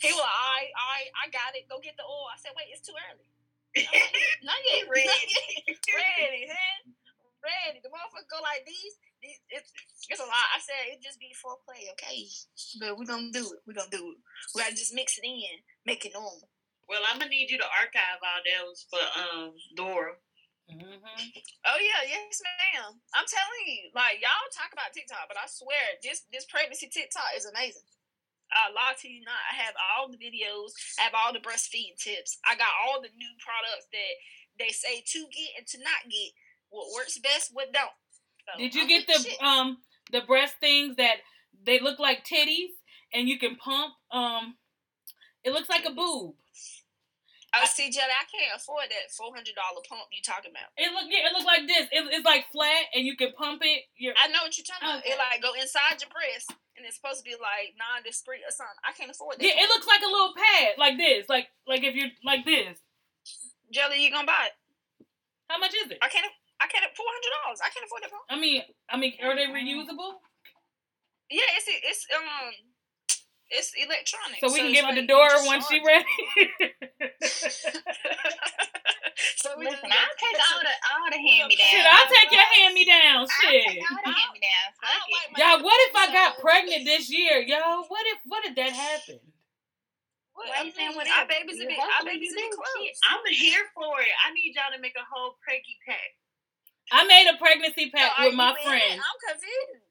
[0.09, 1.69] was like, "All right, all right, I got it.
[1.69, 3.29] Go get the oil." I said, "Wait, it's too early."
[4.45, 5.09] not yet, ready,
[5.89, 6.77] ready, huh?
[7.43, 7.83] Ready.
[7.83, 8.95] The motherfucker go like these.
[9.51, 9.71] It's,
[10.09, 10.51] it's a lot.
[10.51, 12.27] I said it just be foreplay, okay?
[12.79, 13.59] But we're gonna do it.
[13.67, 14.19] We're gonna do it.
[14.55, 16.51] We gotta just mix it in, make it normal.
[16.87, 20.19] Well, I'm gonna need you to archive all those for um Dora.
[20.67, 20.99] Mm-hmm.
[21.67, 22.95] Oh yeah, yes, ma'am.
[23.15, 27.35] I'm telling you, like y'all talk about TikTok, but I swear this this pregnancy TikTok
[27.35, 27.87] is amazing.
[28.53, 29.39] I lie to you not.
[29.49, 30.77] I have all the videos.
[31.01, 32.37] I have all the breastfeeding tips.
[32.45, 34.13] I got all the new products that
[34.61, 36.31] they say to get and to not get
[36.73, 37.93] what works best, what don't.
[38.49, 39.41] So, Did you get the shit.
[39.41, 39.77] um
[40.11, 41.17] the breast things that
[41.63, 42.73] they look like titties
[43.13, 43.93] and you can pump?
[44.11, 44.55] Um,
[45.43, 46.35] it looks like a boob.
[47.53, 50.73] Oh, see, Jelly, I can't afford that four hundred dollar pump you talking about.
[50.73, 51.85] It look yeah, it look like this.
[51.93, 53.85] It, it's like flat, and you can pump it.
[53.93, 55.13] You're, I know what you're talking okay.
[55.13, 55.29] about.
[55.29, 58.81] It like go inside your breast, and it's supposed to be like non-discreet or something.
[58.81, 59.45] I can't afford that.
[59.45, 62.81] Yeah, it looks like a little pad, like this, like like if you're like this.
[63.69, 64.57] Jelly, you gonna buy it?
[65.45, 66.01] How much is it?
[66.01, 66.25] I can't.
[66.63, 66.87] I can't.
[66.95, 67.59] Four hundred dollars.
[67.59, 68.23] I can't afford that pump.
[68.31, 70.23] I mean, I mean, are they reusable?
[71.27, 72.55] Yeah, it's it's um
[73.51, 74.39] it's electronic.
[74.39, 76.07] So we so can give her like the door when she ready.
[79.37, 81.69] so we Listen, I'll take all the all the hand me downs.
[81.69, 83.27] Shit, I'll take your hand me downs.
[83.43, 83.83] Shit.
[83.83, 84.73] all the hand me downs.
[85.35, 87.43] Y'all, what if I got pregnant this year?
[87.43, 89.21] Yo, what if what if that happened?
[90.33, 92.97] What, I'm saying, what our babies are big, our babies are close.
[93.05, 94.09] I'm here for it.
[94.25, 96.17] I need y'all to make a whole preggy pack.
[96.91, 98.99] I made a pregnancy pack so with my friend.
[98.99, 99.83] I'm confused.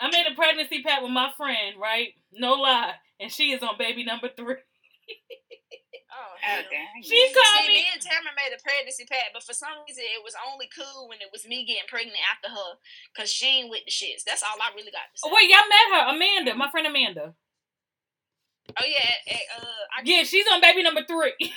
[0.00, 2.14] I made a pregnancy pact with my friend, right?
[2.32, 2.94] No lie.
[3.20, 4.62] And she is on baby number three.
[6.14, 6.86] oh, okay.
[7.02, 7.74] She called See, me.
[7.82, 11.08] Me and Tamara made a pregnancy pact, but for some reason it was only cool
[11.08, 12.78] when it was me getting pregnant after her,
[13.16, 14.22] cause she ain't with the shits.
[14.22, 15.26] That's all I really got to say.
[15.26, 17.34] Oh, wait, y'all met her, Amanda, my friend Amanda.
[18.78, 19.64] Oh yeah, uh,
[19.96, 21.34] I yeah, she's on baby number three.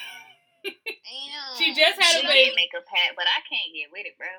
[0.63, 1.51] Damn.
[1.57, 2.55] She just had she a baby.
[2.55, 4.29] Make a pact, but I can't get with it, bro.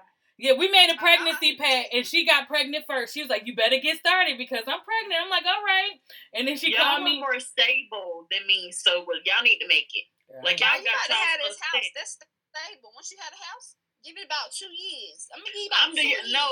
[0.41, 3.14] Yeah, we made a pregnancy pact, and she got pregnant first.
[3.14, 6.01] She was like, "You better get started because I'm pregnant." I'm like, "All right,"
[6.35, 9.68] and then she y'all called me more stable than me, so well, y'all need to
[9.68, 10.09] make it.
[10.41, 11.87] Like y'all you got to have this house.
[11.95, 12.91] That's stable.
[12.97, 15.31] Once you have a house, give it about two years.
[15.31, 16.27] I'm gonna give you about I'm two the, years.
[16.35, 16.45] No,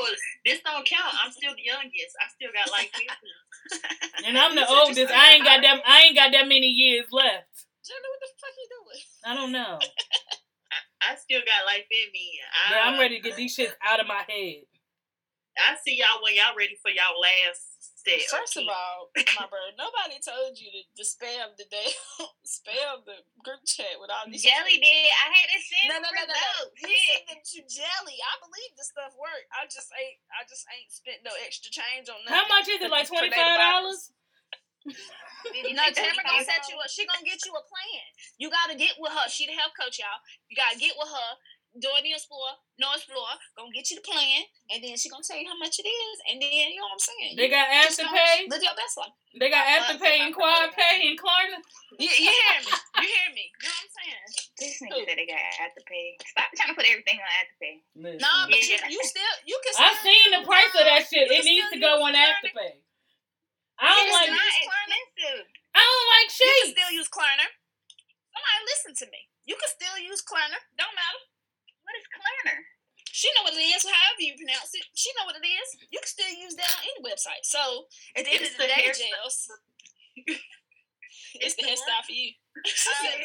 [0.47, 1.15] this don't count.
[1.19, 2.15] I'm still the youngest.
[2.23, 3.11] I still got like this.
[4.27, 5.11] and I'm the oldest.
[5.11, 5.83] I ain't got that.
[5.83, 7.50] I ain't got that many years left.
[7.91, 9.03] Jenna, what the fuck you doing?
[9.27, 9.75] I don't know.
[11.03, 12.39] I still got life in me.
[12.39, 14.63] I, Girl, I'm ready to get these shits out of my head.
[15.59, 18.23] I see y'all when y'all ready for y'all last step.
[18.31, 19.11] First of all,
[19.43, 21.91] my bird, nobody told you to, to spam the day,
[22.47, 24.47] spam the group chat with all these.
[24.47, 25.11] Jelly did.
[25.11, 26.55] I had to send no, no, no, no, no.
[26.79, 28.17] You sent them to Jelly.
[28.23, 29.51] I believe the stuff worked.
[29.51, 30.23] I just ain't.
[30.31, 32.39] I just ain't spent no extra change on nothing.
[32.39, 32.89] How much is it?
[32.89, 34.15] Like twenty five dollars.
[35.77, 36.89] no, Tamara gonna set you up.
[36.89, 38.05] She gonna get you a plan.
[38.39, 39.29] You gotta get with her.
[39.29, 40.21] She the health coach, y'all.
[40.49, 41.31] You gotta get with her.
[41.71, 44.43] Doing the explore, no explore, gonna get you the plan,
[44.75, 46.99] and then she gonna tell you how much it is, and then you know what
[46.99, 47.39] I'm saying.
[47.39, 48.51] They got afterpay.
[48.51, 49.15] Live your best life.
[49.39, 51.63] They got afterpay and quad pay and Klarna.
[51.95, 52.75] You, you hear me?
[52.75, 53.55] You hear me?
[53.55, 54.27] You know what I'm saying?
[54.59, 56.19] This nigga said they got afterpay.
[56.27, 57.75] Stop trying to put everything on afterpay.
[57.95, 58.91] No, nah, but yeah.
[58.91, 59.71] you, you still you can.
[59.71, 61.31] Still I've seen the price of that shit.
[61.31, 62.83] It needs to go on afterpay.
[63.81, 64.29] I don't like.
[64.29, 65.49] expensive.
[65.73, 66.45] I don't like shit.
[66.45, 67.47] You can still use Klarna.
[68.31, 69.21] Somebody listen to me.
[69.49, 70.61] You can still use Klarna.
[70.77, 71.23] Don't matter.
[71.83, 72.55] What is Klarna?
[73.11, 74.87] She know what it is, however you pronounce it.
[74.95, 75.69] She know what it is.
[75.91, 77.43] You can still use that on any website.
[77.43, 79.51] So at the end of the, the day, Jels,
[81.43, 82.39] it's, the hairstyle for you.
[82.51, 83.23] Jelly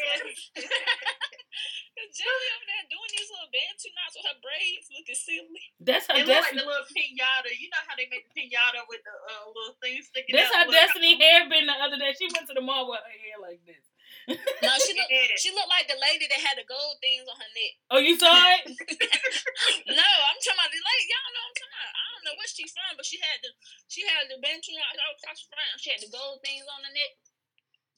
[2.55, 5.65] over there doing these little bantu knots with her braids, looking silly.
[5.81, 6.61] That's her it destiny.
[6.61, 7.49] Like the little pinata.
[7.57, 10.69] You know how they make the pinata with the uh, little things sticking That's out.
[10.69, 12.13] her destiny hair been the other day.
[12.13, 13.81] She went to the mall with her hair like this.
[14.29, 15.09] no, she looked.
[15.41, 17.73] She looked like the lady that had the gold things on her neck.
[17.89, 18.61] Oh, you saw it?
[19.89, 21.05] no, I'm talking about the lady.
[21.09, 21.93] Y'all know I'm talking about.
[21.97, 23.49] I don't know where she's from, but she had the
[23.89, 25.81] she had the bench all across the front.
[25.81, 27.13] She had the gold things on the neck.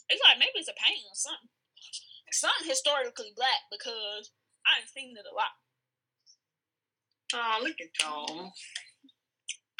[0.09, 1.51] It's like maybe it's a painting or something
[2.31, 4.31] something historically black because
[4.67, 5.55] I've seen it a lot.
[7.35, 8.51] Oh, look at y'all.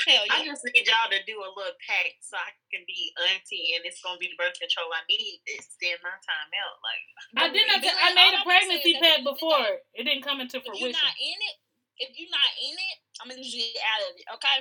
[0.06, 0.40] Hell yeah.
[0.40, 3.82] I just need y'all to do a little pack so I can be auntie and
[3.84, 6.78] it's gonna be the birth control I need to extend my time out.
[6.86, 7.04] Like
[7.34, 9.82] I didn't I made a pregnancy pack before.
[9.98, 10.94] It didn't come into fruition.
[10.94, 11.58] If you're not in it,
[11.98, 14.58] if you're not in it, I'm gonna get out of it, okay?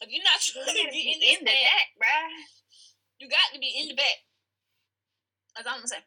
[0.00, 2.32] If you're not trying to be in, in the back, bruh.
[3.20, 4.24] You got to be in the back.
[5.54, 6.02] That's all I'm gonna say.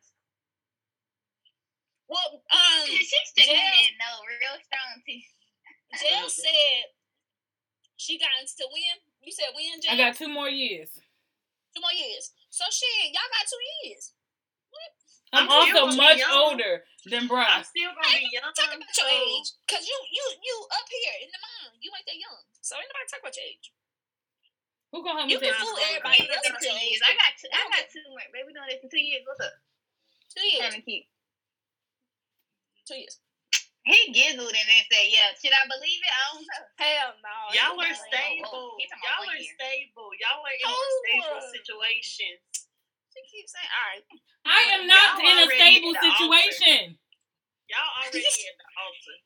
[2.08, 5.32] Well, um, she's sticking in no real strong teeth.
[6.00, 6.94] Jill said
[7.96, 8.98] she got into when?
[9.24, 9.80] You said when?
[9.82, 9.94] Jill?
[9.94, 10.94] I got two more years.
[11.74, 12.34] Two more years.
[12.50, 14.14] So shit, y'all got two years.
[14.70, 14.92] What?
[15.34, 17.50] I'm, I'm also much older than Brian.
[17.50, 18.54] I'm still gonna be young.
[18.54, 21.82] Talk about your age, cause you you you up here in the mind.
[21.82, 23.74] You ain't that young, so ain't nobody talk about your age.
[24.94, 25.34] Who gonna help me?
[25.34, 27.02] You can fool everybody else with your age.
[27.02, 27.50] I got two.
[27.50, 28.22] I got two more.
[28.30, 29.26] Baby, doing this in two years.
[29.26, 29.58] What's up?
[30.30, 30.70] Two years.
[30.70, 31.10] Trying to keep.
[32.86, 33.18] Two years.
[33.90, 36.14] He giggled and then said, "Yeah, should I believe it?
[36.14, 37.38] I don't know." Hell no.
[37.58, 38.78] Y'all are stable.
[38.78, 40.10] Y'all are stable.
[40.22, 40.86] Y'all are in oh.
[41.02, 42.40] stable situations.
[43.18, 44.06] She keeps saying, "All right."
[44.46, 47.02] I am not in a stable situation.
[47.66, 49.18] Y'all already in the altar.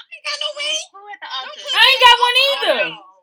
[0.00, 0.80] I ain't got no ring.
[0.96, 1.60] Who at the altar?
[1.60, 2.80] I ain't got one either.
[2.88, 3.13] Oh.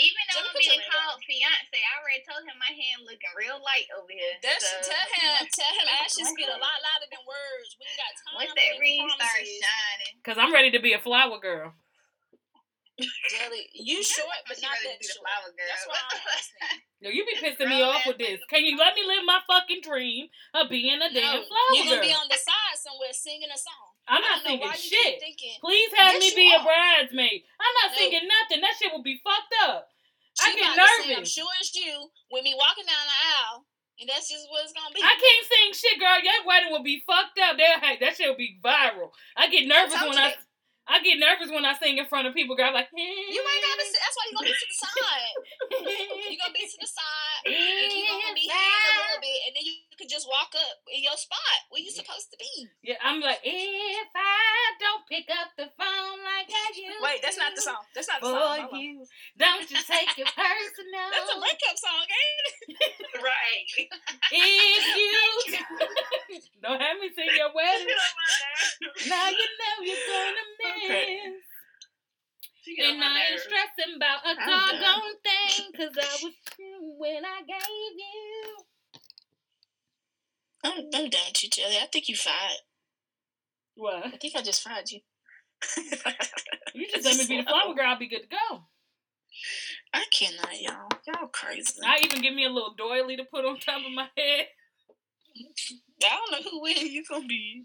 [0.00, 3.84] Even though I'm being called fiance, I already told him my hand looking real light
[3.92, 4.40] over here.
[4.40, 4.80] That's so.
[4.88, 7.76] tell him, tell him actions speak a lot louder than words.
[7.76, 8.34] We got time.
[8.40, 10.12] Once that ring starts shining.
[10.24, 11.76] Cause I'm ready to be a flower girl.
[13.00, 15.28] Jelly, you short, but not that short.
[15.28, 15.68] Flower girl.
[15.68, 16.80] That's why I'm asking.
[17.02, 18.38] Yo, you be pissing me off with this.
[18.48, 21.98] Can you let me live my fucking dream of being a damn no, flower You're
[21.98, 23.91] gonna be on the side somewhere singing a song.
[24.08, 25.22] I'm not singing shit.
[25.62, 27.42] Please have yes, me be a bridesmaid.
[27.60, 27.98] I'm not no.
[27.98, 28.60] singing nothing.
[28.60, 29.88] That shit will be fucked up.
[30.34, 31.18] She I get nervous.
[31.18, 33.66] I'm sure it's you with me walking down the aisle.
[34.00, 34.98] And that's just what it's gonna be.
[35.04, 36.18] I can't sing shit, girl.
[36.18, 37.54] Your wedding will be fucked up.
[37.56, 39.14] That shit will be viral.
[39.36, 40.34] I get nervous when I.
[40.34, 40.42] That.
[40.90, 42.58] I get nervous when I sing in front of people.
[42.58, 43.30] Girl, I'm like, hey.
[43.30, 43.86] you ain't gotta.
[43.86, 45.34] That's why you gonna be to the side.
[46.30, 49.52] you gonna be to the side, and you gonna be here a little bit, and
[49.54, 52.66] then you can just walk up in your spot where you supposed to be.
[52.82, 57.38] Yeah, I'm like, if I don't pick up the phone like I used Wait, that's
[57.38, 57.82] not the song.
[57.94, 58.66] That's not the song.
[58.66, 59.06] For you,
[59.38, 61.06] don't you take it personal.
[61.14, 63.22] That's a breakup song, ain't it?
[63.22, 63.66] right.
[64.34, 65.22] If you
[66.62, 67.86] don't have me sing your wedding,
[69.08, 71.42] now you know you're gonna miss.
[72.62, 72.90] Okay.
[72.90, 77.92] And I ain't stressing about a doggone thing, cause I was true when I gave
[77.98, 78.56] you.
[80.64, 81.76] I'm, I'm done with you, Jelly.
[81.82, 82.62] I think you fired.
[83.74, 84.06] What?
[84.06, 85.00] I think I just fired you.
[86.74, 87.86] you just let me be the flower girl.
[87.86, 88.62] I'll be good to go.
[89.92, 90.88] I cannot, y'all.
[91.06, 91.80] Y'all crazy.
[91.84, 94.46] I even give me a little doily to put on top of my head.
[96.04, 97.64] I don't know who win you gonna be.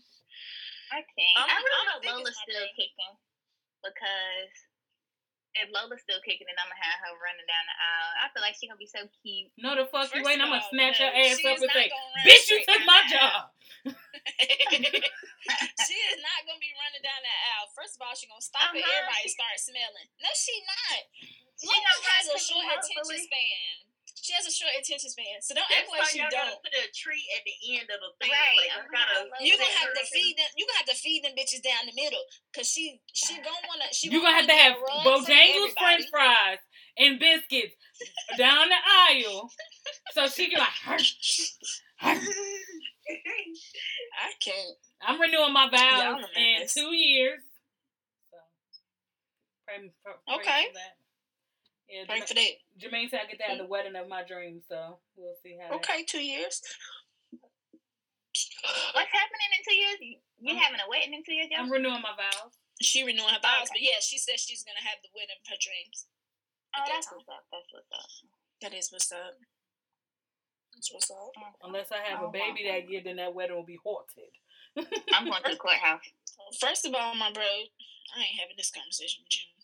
[0.92, 1.36] I can't.
[1.36, 3.14] I'm, I really I'm know Lola's still kicking
[3.84, 4.54] because
[5.58, 8.12] if Lola's still kicking it, I'm gonna have her running down the aisle.
[8.22, 9.50] I feel like she's gonna be so cute.
[9.58, 10.42] No, the fuck First you ain't.
[10.42, 11.90] I'm gonna snatch her ass up and say,
[12.24, 13.50] "Bitch, you took my job."
[15.88, 17.72] she is not gonna be running down that aisle.
[17.74, 18.78] First of all, she's gonna stop uh-huh.
[18.78, 20.08] and everybody start smelling.
[20.22, 21.02] No, she not.
[21.58, 23.87] She Lola has a short attention span.
[24.28, 26.60] She has a short attention span, so don't That's act like she don't.
[26.60, 28.28] Put a tree at the end of the thing.
[28.28, 28.60] Right.
[28.76, 30.52] Like, gotta, you gonna have to feed them.
[30.60, 32.20] You gonna have to feed them bitches down the middle,
[32.52, 33.88] cause she she gonna wanna.
[33.96, 34.76] She you gonna have to have
[35.08, 36.60] Bojangles French fries
[37.00, 37.80] and biscuits
[38.36, 39.48] down the aisle,
[40.12, 40.76] so she can like.
[42.04, 42.20] I
[44.44, 44.76] can't.
[45.08, 47.40] I'm renewing my vows in two years.
[48.28, 48.44] So,
[49.64, 50.68] pray, pray okay.
[51.88, 52.54] Yeah, Pray for that.
[52.76, 55.80] Jermaine said I get that have the wedding of my dreams, so we'll see how.
[55.80, 56.12] Okay, that...
[56.12, 56.60] two years.
[58.94, 59.98] What's happening in two years?
[60.38, 61.48] You I'm, having a wedding in two years?
[61.56, 62.54] I'm renewing my vows.
[62.84, 63.80] She renewing her vows, okay.
[63.80, 66.06] but yeah, she says she's gonna have the wedding of her dreams.
[66.76, 67.48] Oh, that's what's up.
[67.50, 68.12] That's what's up.
[68.62, 69.34] That is what's up.
[70.76, 71.34] That's what's up.
[71.34, 71.72] Mm.
[71.72, 74.30] Unless I have oh, a baby that year, then that wedding will be haunted.
[75.10, 76.06] I'm going to the courthouse.
[76.62, 79.57] First of all, my bro, I ain't having this conversation with you.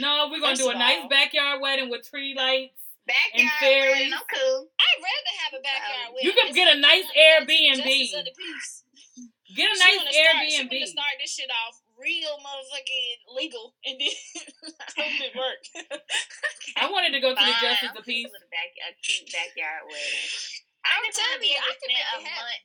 [0.00, 2.74] No, we're gonna First do a nice backyard wedding with tree lights.
[3.06, 3.92] Backyard and fairies.
[3.92, 4.70] wedding, I'm cool.
[4.78, 6.26] I'd rather have a backyard wedding.
[6.26, 7.86] You can get a nice Airbnb.
[9.52, 10.70] Get a nice Airbnb.
[10.70, 15.66] Start, start this shit off real motherfucking legal, and then I hope it worked.
[16.82, 17.46] I wanted to go to Fine.
[17.46, 18.26] the Justice of Peace.
[18.26, 20.30] A, back, a cute backyard wedding.
[20.82, 22.64] I'm telling you, I can make a month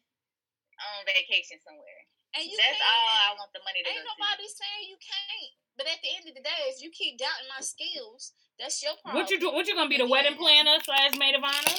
[0.81, 2.01] on vacation somewhere.
[2.33, 2.85] And you That's can.
[2.85, 3.93] all I want the money to do.
[3.93, 4.53] Ain't go nobody to.
[4.57, 5.53] saying you can't.
[5.77, 8.97] But at the end of the day, if you keep doubting my skills, that's your
[9.05, 9.21] problem.
[9.21, 9.53] What you do?
[9.53, 11.77] What you gonna be the wedding planner slash maid of honor?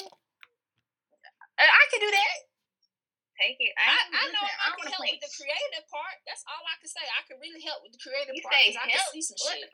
[1.59, 2.35] Uh, I can do that.
[3.35, 3.71] Take it.
[3.75, 6.15] I, I, I know I, I can help with the creative part.
[6.27, 7.03] That's all I can say.
[7.03, 8.55] I can really help with the creative you part.
[8.55, 8.83] Say help.
[8.83, 9.71] I can see some what shit.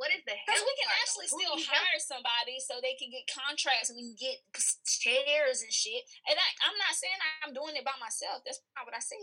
[0.00, 1.00] What is the Because we can part?
[1.04, 2.08] actually still hire help?
[2.08, 4.40] somebody so they can get contracts and we can get
[4.88, 6.08] chairs and shit.
[6.24, 8.40] And I, I'm not saying I'm doing it by myself.
[8.48, 9.20] That's not what I said.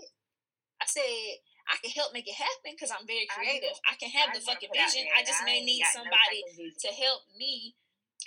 [0.82, 3.78] I said I can help make it happen because I'm very creative.
[3.86, 5.06] I, I can have I the fucking vision.
[5.14, 7.76] I just may need somebody no to help me.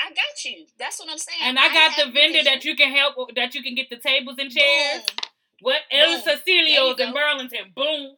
[0.01, 0.67] I got you.
[0.79, 1.43] That's what I'm saying.
[1.43, 3.19] And I, got the vendor that you can help.
[3.19, 5.03] Uh, that you can get the tables and chairs.
[5.03, 5.31] Boom.
[5.61, 7.73] What El Cecilio's in Burlington?
[7.75, 8.17] Boom.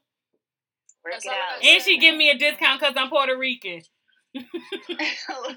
[1.62, 3.82] And she give me a discount because I'm Puerto Rican.
[4.36, 5.54] oh,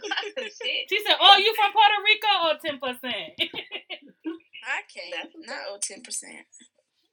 [0.60, 3.34] she said, "Oh, you from Puerto Rico or ten percent?"
[4.68, 5.30] I can't.
[5.48, 6.46] Not oh, ten percent.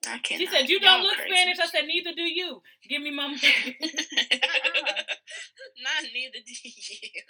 [0.07, 0.40] I can't.
[0.40, 1.32] She said, "You don't look crazy.
[1.32, 3.40] Spanish." I said, "Neither do you." Give me my money.
[5.84, 7.22] Not neither do you.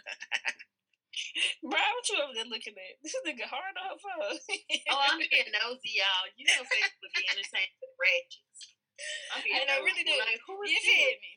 [1.62, 2.99] Bro, what you over there looking at?
[3.03, 6.27] This nigga hard on her oh, I'm being nosy, y'all.
[6.37, 8.75] You know Facebook be entertaining the ratchets.
[9.35, 9.79] I'm being and nosy.
[9.79, 10.14] I really do.
[10.18, 11.33] Like, who is you feel me?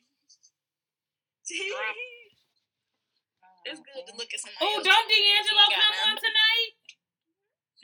[3.68, 4.64] it's good to look at somebody.
[4.64, 6.72] Oh, don't D'Angelo come on tonight?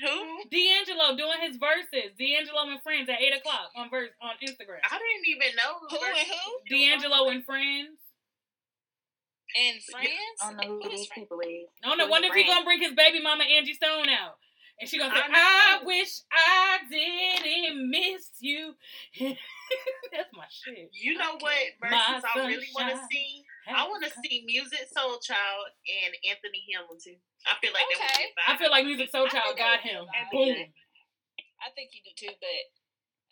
[0.01, 0.45] Who?
[0.51, 2.17] D'Angelo doing his Verzuz.
[2.19, 4.83] D'Angelo and friends at eight o'clock on Verzuz on Instagram.
[4.91, 6.69] I didn't even know who and who.
[6.69, 7.99] D'Angelo and friends.
[9.55, 10.39] And friends.
[10.43, 11.71] I don't know who, these people is.
[11.85, 12.09] I don't know.
[12.09, 14.37] Wonder if he gonna bring his baby mama Angie Stone out.
[14.81, 18.75] And she gonna say, I, I wish I didn't miss you.
[20.13, 20.93] That's my my shit.
[20.93, 23.45] You know what Verzuz I really want to see?
[23.65, 27.17] I want to see Musiq Soulchild and Anthony Hamilton.
[27.49, 28.29] I feel like okay.
[28.45, 30.05] I feel like Musiq Soulchild got him.
[30.29, 30.69] Boom.
[31.65, 32.61] I think you do too, but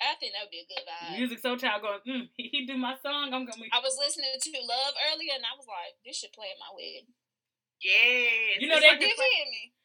[0.00, 1.20] I think that would be a good vibe.
[1.20, 3.36] Musiq Soulchild going, mm, he, he do my song.
[3.36, 3.60] I'm gonna.
[3.60, 3.68] Be...
[3.68, 6.72] I was listening to Love earlier, and I was like, this should play at my
[6.72, 7.12] wedding.
[7.84, 8.56] Yeah.
[8.56, 9.76] You know they did me.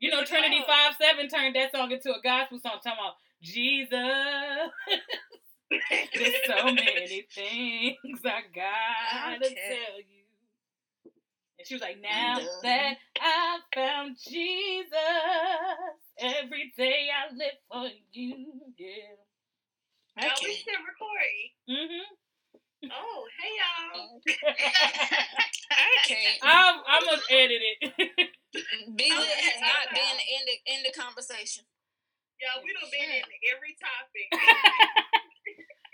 [0.00, 3.90] You know Trinity Five Seven turned that song into a gospel song, talking about Jesus.
[6.14, 9.54] There's so many things I gotta okay.
[9.54, 10.22] tell you.
[11.58, 14.88] And she was like, Now that I found Jesus,
[16.18, 18.46] every day I live for you.
[18.78, 18.86] Yeah.
[20.16, 20.28] Okay.
[20.28, 21.50] Oh, we still recording.
[21.68, 22.04] Mm-hmm.
[22.92, 24.20] Oh, hey y'all.
[26.04, 26.38] okay.
[26.42, 28.28] I'm, I'm gonna edit it.
[28.52, 31.68] Be lit has not been in the in the conversation.
[32.40, 34.28] Yeah, we don't been in every topic.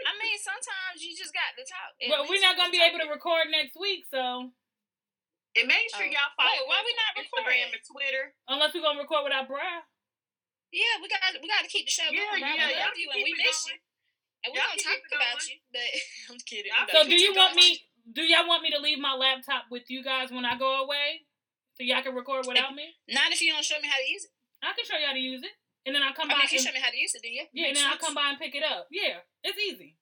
[0.04, 1.96] I mean, sometimes you just got to talk.
[2.04, 4.54] Well, we're not gonna be able to record next week, so.
[5.54, 6.14] And make sure oh.
[6.14, 6.50] y'all follow.
[6.50, 7.62] Wait, why we not recording?
[7.62, 8.24] Instagram and Twitter.
[8.50, 9.82] Unless we're gonna record without Brian.
[10.74, 12.42] Yeah, we got we got to keep the show yeah, going.
[12.42, 13.78] Yeah, we love you and we miss going.
[13.78, 13.82] you,
[14.42, 15.56] and we're gonna talk about you.
[15.70, 15.90] But
[16.34, 16.74] I'm kidding.
[16.90, 17.82] So, do you want me?
[18.10, 21.24] Do y'all want me to leave my laptop with you guys when I go away,
[21.74, 22.94] so y'all can record without me?
[23.10, 24.32] Not if you don't show me how to use it.
[24.62, 25.54] I can show y'all to use it.
[25.84, 26.48] And then I'll come I by.
[26.48, 27.48] Mean, you show me how to use it, then yeah.
[27.52, 27.92] Yeah, and then sense.
[27.92, 28.88] I'll come by and pick it up.
[28.90, 30.00] Yeah, it's easy.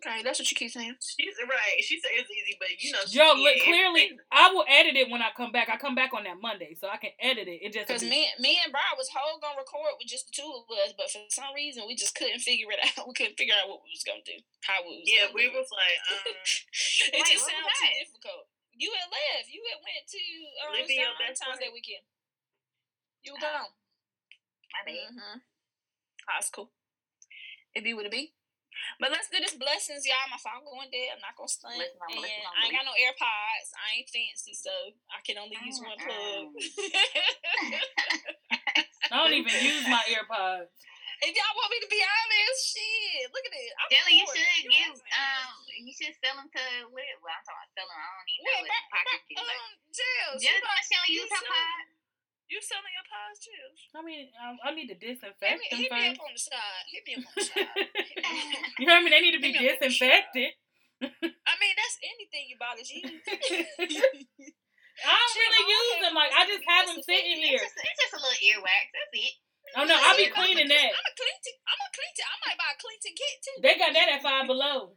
[0.00, 0.96] Okay, that's what you keep saying.
[1.00, 1.76] She's right.
[1.84, 3.04] She said it's easy, but you know.
[3.04, 4.24] Yo, look, clearly, everything.
[4.32, 5.68] I will edit it when I come back.
[5.68, 7.60] I come back on that Monday, so I can edit it.
[7.60, 10.48] It just because me, me and Brian was whole gonna record with just the two
[10.48, 13.04] of us, but for some reason we just couldn't figure it out.
[13.08, 15.06] We couldn't figure out what we was gonna do, how we was.
[15.06, 16.32] Yeah, we was like, um,
[17.12, 18.48] it wait, just sounded too difficult.
[18.74, 19.46] You had left.
[19.50, 20.22] You had went to
[20.66, 20.74] um,
[21.34, 22.02] times that weekend.
[23.22, 23.70] You were gone.
[24.74, 25.14] My bad.
[25.14, 25.38] Mm-hmm.
[26.26, 26.70] High school.
[27.74, 28.34] It be what it be.
[28.98, 30.26] But let's do this blessings, y'all.
[30.26, 31.14] My phone going dead.
[31.14, 31.78] I'm not gonna stunt.
[31.78, 33.70] Listen, and listen, I ain't got no AirPods.
[33.78, 34.70] I ain't fancy, so
[35.14, 36.50] I can only use one plug.
[39.14, 40.74] I don't even use my AirPods.
[41.22, 43.70] If y'all want me to be honest, shit, look at it.
[43.92, 47.04] Jelly, you should give um, you should sell them to what?
[47.22, 47.94] Well, I'm talking about selling.
[47.94, 50.58] I don't even know what pocket um, Jill, Jill,
[51.06, 51.94] you use her pod.
[52.44, 53.64] You selling your pies too?
[53.96, 56.04] I mean, um, I need to disinfect hit them hit first.
[56.04, 56.84] me up on the side.
[56.92, 57.88] Hit me up on the side.
[58.78, 59.08] you heard me?
[59.08, 60.52] They need to be disinfected.
[61.02, 63.16] I mean, that's anything you buy to use.
[65.02, 66.14] I don't really use them.
[66.14, 67.58] Like I just have them sitting here.
[67.58, 68.92] It's just, it's just a little earwax.
[68.92, 69.34] That's it.
[69.76, 70.90] Oh no, I'll be cleaning that.
[70.94, 71.54] I'm a Clinton.
[71.66, 72.24] I'm a Clinton.
[72.30, 73.58] I might buy a Clinton kit too.
[73.62, 74.94] They got that at Five Below.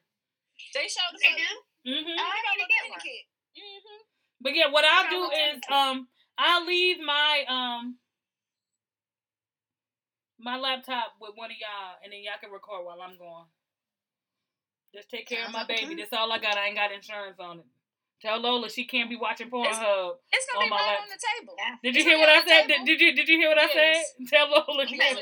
[0.73, 1.51] They show the They do.
[1.87, 2.15] Mhm.
[2.17, 2.99] Oh, I need to get one.
[3.01, 3.23] Kit.
[3.57, 3.99] Mhm.
[4.41, 6.07] But yeah, what I'll do is um
[6.37, 7.97] I'll leave my um
[10.39, 13.47] my laptop with one of y'all, and then y'all can record while I'm gone.
[14.93, 15.95] Just take care of my baby.
[15.95, 16.57] That's all I got.
[16.57, 17.65] I ain't got insurance on it.
[18.17, 20.17] Tell Lola she can't be watching Pornhub.
[20.33, 21.53] It's, it's gonna on be right on the table.
[21.85, 22.65] Did you hear what I said?
[22.65, 23.69] Did, did, you Did you hear what yes.
[23.69, 24.25] I said?
[24.25, 25.21] Tell Lola she can't.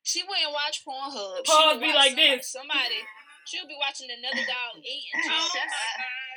[0.00, 1.44] She wouldn't watch Pornhub.
[1.44, 2.48] Pause be like this.
[2.48, 3.04] Somebody.
[3.44, 5.12] She'll be watching another dog eating.
[5.28, 5.48] Oh,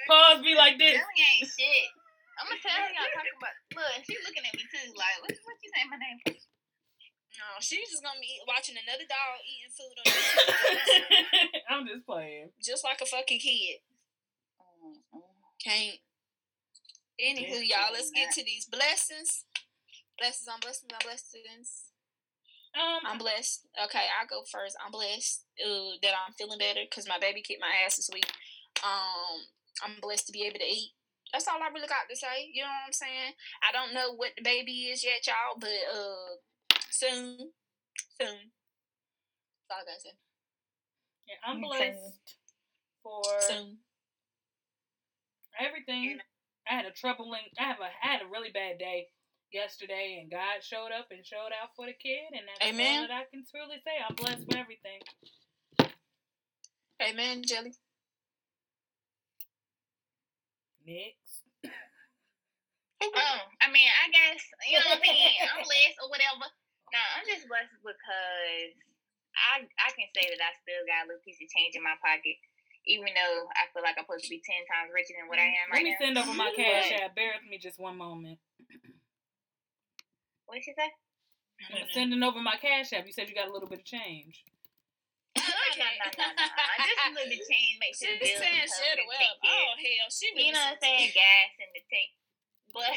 [0.07, 0.99] Pause be like this.
[0.99, 1.87] Really ain't shit.
[2.35, 3.55] I'm gonna tell y'all talking about.
[3.71, 4.91] Look, she's looking at me too.
[4.99, 5.31] Like, what?
[5.31, 6.19] What you saying my name?
[6.27, 11.63] No, she's just gonna be watching another dog eating food on YouTube.
[11.71, 12.51] I'm just playing.
[12.59, 13.79] Just like a fucking kid.
[15.63, 15.99] Can't.
[17.21, 19.45] Anywho, y'all, let's get to these blessings.
[20.17, 21.93] Blessings on blessings on blessings.
[22.73, 23.67] Um, I'm blessed.
[23.85, 24.75] Okay, I'll go first.
[24.83, 28.25] I'm blessed uh, that I'm feeling better because my baby kicked my ass this week.
[28.83, 29.45] Um,
[29.85, 30.91] I'm blessed to be able to eat.
[31.31, 32.49] That's all I really got to say.
[32.51, 33.33] You know what I'm saying?
[33.61, 37.53] I don't know what the baby is yet, y'all, but uh, soon,
[38.19, 38.49] soon.
[39.61, 40.17] That's all I gotta say.
[41.29, 42.19] Yeah, I'm blessed
[43.01, 43.77] for soon.
[45.59, 46.19] Everything.
[46.69, 47.43] I had a troubling.
[47.59, 49.07] I have a I had a really bad day
[49.51, 53.03] yesterday, and God showed up and showed out for the kid, and that's Amen.
[53.03, 53.95] all that I can truly say.
[53.99, 54.99] I'm blessed for everything.
[57.01, 57.73] Amen, Jelly.
[60.85, 61.15] Nick.
[63.03, 65.35] Oh, I mean, I guess you know what I mean.
[65.43, 66.47] I'm blessed or whatever.
[66.95, 68.73] No, I'm just blessed because
[69.35, 71.99] I I can say that I still got a little piece of change in my
[71.99, 72.39] pocket,
[72.85, 75.47] even though I feel like I'm supposed to be ten times richer than what I
[75.47, 76.01] mm, am right Let me now.
[76.03, 77.15] send over my cash app.
[77.15, 78.39] Bear with me just one moment.
[80.45, 80.91] What did she say?
[81.71, 83.07] I'm sending over my cash app.
[83.07, 84.43] You said you got a little bit of change.
[85.39, 86.65] no, no, no, no, no.
[86.83, 89.33] Just a little bit change makes sure the bills saying shit well.
[89.47, 91.15] Oh hell, she really You know what I'm saying?
[91.15, 92.11] Gas in the tank.
[92.73, 92.93] But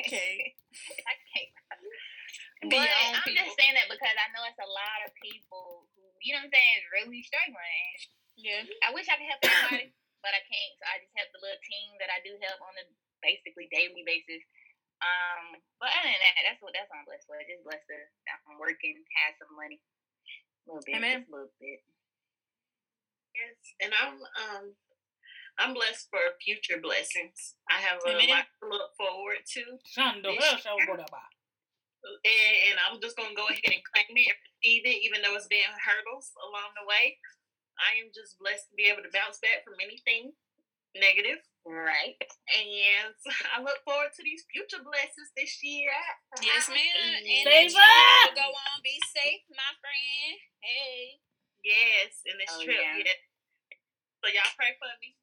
[0.00, 0.54] okay,
[1.04, 1.52] I can't.
[2.58, 3.38] But I'm people.
[3.38, 6.50] just saying that because I know it's a lot of people who you know what
[6.50, 7.94] I'm saying, is really struggling.
[8.38, 8.62] Yeah.
[8.86, 9.90] I wish I could help everybody,
[10.24, 10.74] but I can't.
[10.78, 12.86] So I just help the little team that I do help on a
[13.18, 14.46] basically daily basis.
[15.02, 17.38] Um, but other than that, that's what that's what I'm blessed for.
[17.42, 17.98] Just blessed to
[18.50, 21.22] I'm working, have some money, a little bit, Amen.
[21.22, 21.82] just a little bit.
[23.34, 24.64] Yes, and I'm um
[25.58, 27.58] I'm blessed for future blessings.
[27.70, 28.30] I have a Amen.
[28.30, 29.62] lot to look forward to.
[32.22, 35.34] And, and I'm just gonna go ahead and claim it and receive it, even though
[35.34, 37.18] it's been hurdles along the way.
[37.78, 40.34] I am just blessed to be able to bounce back from anything
[40.98, 41.38] negative.
[41.62, 42.16] Right.
[42.18, 43.14] And
[43.54, 45.94] I look forward to these future blessings this year.
[46.42, 47.22] Yes, ma'am.
[47.22, 48.34] And Save up.
[48.34, 50.34] Go on, be safe, my friend.
[50.64, 51.22] Hey.
[51.62, 52.78] Yes, in this oh, trip.
[52.78, 53.02] Yeah.
[53.02, 53.20] yeah.
[54.22, 55.14] So y'all pray for me.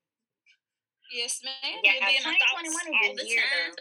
[1.12, 1.80] Yes, ma'am.
[1.84, 3.76] Yeah, You'll be in my thoughts all the year, time.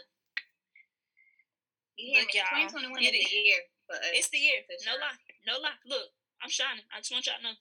[1.95, 2.67] Yeah, Look, y'all.
[2.71, 3.61] 2021 is the year.
[3.87, 4.13] For us.
[4.17, 4.65] It's the year.
[4.85, 5.19] No lie.
[5.47, 5.79] No lie.
[5.85, 6.09] Look,
[6.41, 6.83] I'm shining.
[6.91, 7.57] I just want y'all to know.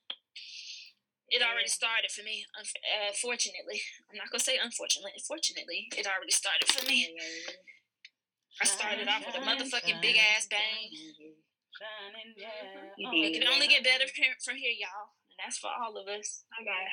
[1.31, 2.45] It already started for me.
[2.55, 5.17] Uh, fortunately, I'm not gonna say unfortunately.
[5.27, 7.17] Fortunately, it already started for me.
[8.61, 10.93] I started off with a motherfucking big ass bang.
[13.03, 16.45] Oh, it can only get better from here, y'all, and that's for all of us.
[16.55, 16.87] I got,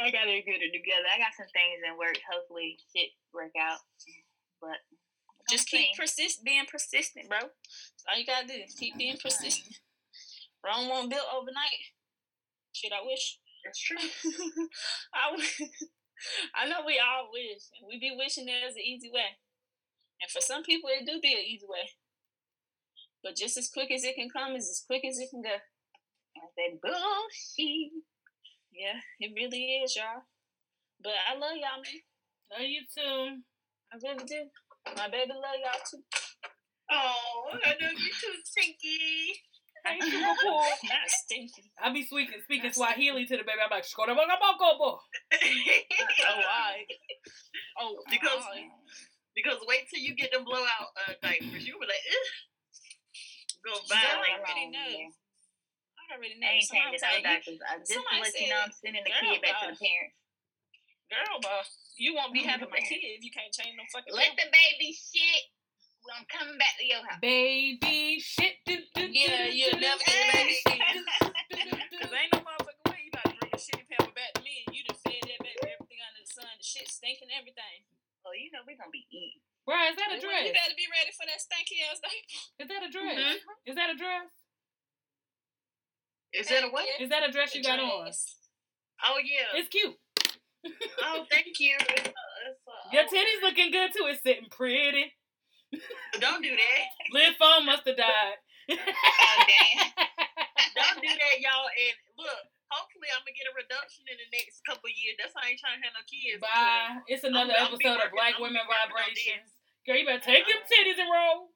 [0.00, 1.04] I got to get it together.
[1.12, 2.16] I got some things in work.
[2.24, 3.84] Hopefully, shit work out.
[4.62, 4.80] But
[5.50, 7.40] just keep persist, being persistent, bro.
[7.40, 8.62] That's all you gotta do.
[8.78, 9.76] Keep being persistent.
[10.64, 11.92] Rome won't build overnight.
[12.72, 13.38] Shit, I wish.
[13.64, 13.96] That's true.
[15.14, 15.32] I,
[16.56, 19.38] I know we all wish, and we be wishing there's an easy way.
[20.20, 21.90] And for some people, it do be an easy way.
[23.22, 25.56] But just as quick as it can come is as quick as it can go.
[26.36, 27.92] I said, bullshit.
[28.72, 30.24] Yeah, it really is, y'all.
[31.02, 32.02] But I love y'all, man.
[32.52, 33.42] Love you too.
[33.92, 34.48] I really do.
[34.96, 36.02] My baby love y'all too.
[36.90, 39.40] Oh, I love you too, Stinky.
[39.82, 40.62] I ain't super cool.
[40.86, 41.70] Not stinky.
[41.74, 43.58] I be speaking speaking Swahili to the baby.
[43.64, 44.38] I'm like, Shkoda boga.
[44.38, 44.98] Oh
[46.46, 46.86] why?
[47.80, 48.46] Oh because
[49.34, 51.66] because wait till you get them blowout uh, diapers.
[51.66, 52.30] You be like, Ugh.
[53.66, 53.98] go buy.
[53.98, 54.94] I already know.
[55.98, 56.46] I already know.
[56.46, 57.58] I ain't changing no diapers.
[57.66, 60.14] I just to let you know I'm sending the kid back to the parents.
[61.10, 61.68] Girl, boss,
[61.98, 64.14] you won't be having my kid if you can't change no fucking.
[64.14, 65.42] Let the baby shit.
[66.02, 67.22] Well, I'm coming back to your house.
[67.22, 68.58] Baby shit.
[68.66, 70.82] Do, do, yeah, do, you'll never get baby shit.
[72.02, 74.66] Cause ain't no motherfucking way you about to bring a shitty pamper back to me
[74.66, 76.50] and you done fed that baby everything under the sun.
[76.58, 77.86] The shit stinking everything.
[78.26, 79.46] Oh, you know we gonna be eating.
[79.62, 80.42] Right, is that a dress?
[80.42, 82.66] You better be ready for that stinky ass diaper.
[82.66, 83.14] Is that a dress?
[83.14, 83.70] Mm-hmm.
[83.70, 84.30] Is that a dress?
[86.34, 86.82] Is that a what?
[86.98, 88.10] Is that a dress you got on?
[89.06, 89.54] Oh yeah.
[89.54, 89.94] It's cute.
[91.06, 91.78] oh, thank you.
[91.78, 94.10] It's a, it's a, Your titties looking good too.
[94.10, 95.14] It's sitting pretty.
[96.20, 96.84] Don't do that.
[97.12, 98.38] Liv phone must have died.
[98.70, 98.76] oh
[99.48, 99.90] damn!
[100.76, 101.68] Don't do that, y'all.
[101.72, 105.16] And look, hopefully I'm gonna get a reduction in the next couple years.
[105.16, 106.40] That's why I ain't trying to have no kids.
[106.40, 107.00] Bye.
[107.08, 109.56] It's another I'm, episode I'm of Black I'm Women Vibrations.
[109.88, 111.50] Girl, you better take uh, them titties and roll.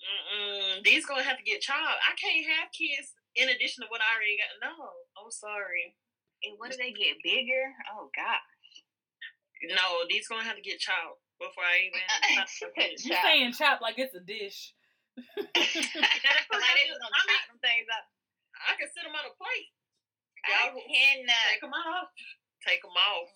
[0.00, 0.82] Mm-mm.
[0.82, 2.02] These gonna have to get chopped.
[2.02, 4.58] I can't have kids in addition to what I already got.
[4.58, 4.74] No,
[5.16, 5.94] I'm sorry.
[6.42, 7.72] And what do they get bigger?
[7.94, 8.42] Oh God.
[9.70, 12.04] No, these gonna have to get chopped before I even.
[13.00, 14.76] you are saying chop like it's a dish.
[15.16, 16.92] I, mean,
[17.58, 18.04] things up.
[18.60, 19.72] I can sit them on a plate.
[20.44, 22.08] Y'all I cannot take them off.
[22.64, 23.32] Take them off.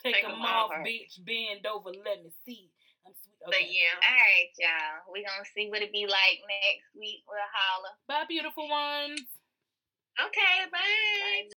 [0.00, 1.18] Take, take them, them off, off, bitch.
[1.26, 1.90] Bend over.
[1.90, 2.70] Let me see.
[3.04, 3.44] Okay.
[3.44, 3.98] But yeah.
[3.98, 5.12] All right, y'all.
[5.12, 7.24] We gonna see what it be like next week.
[7.26, 7.94] We'll holler.
[8.06, 9.26] Bye, beautiful ones.
[10.20, 10.70] Okay.
[10.70, 10.78] Bye.
[10.78, 11.57] bye.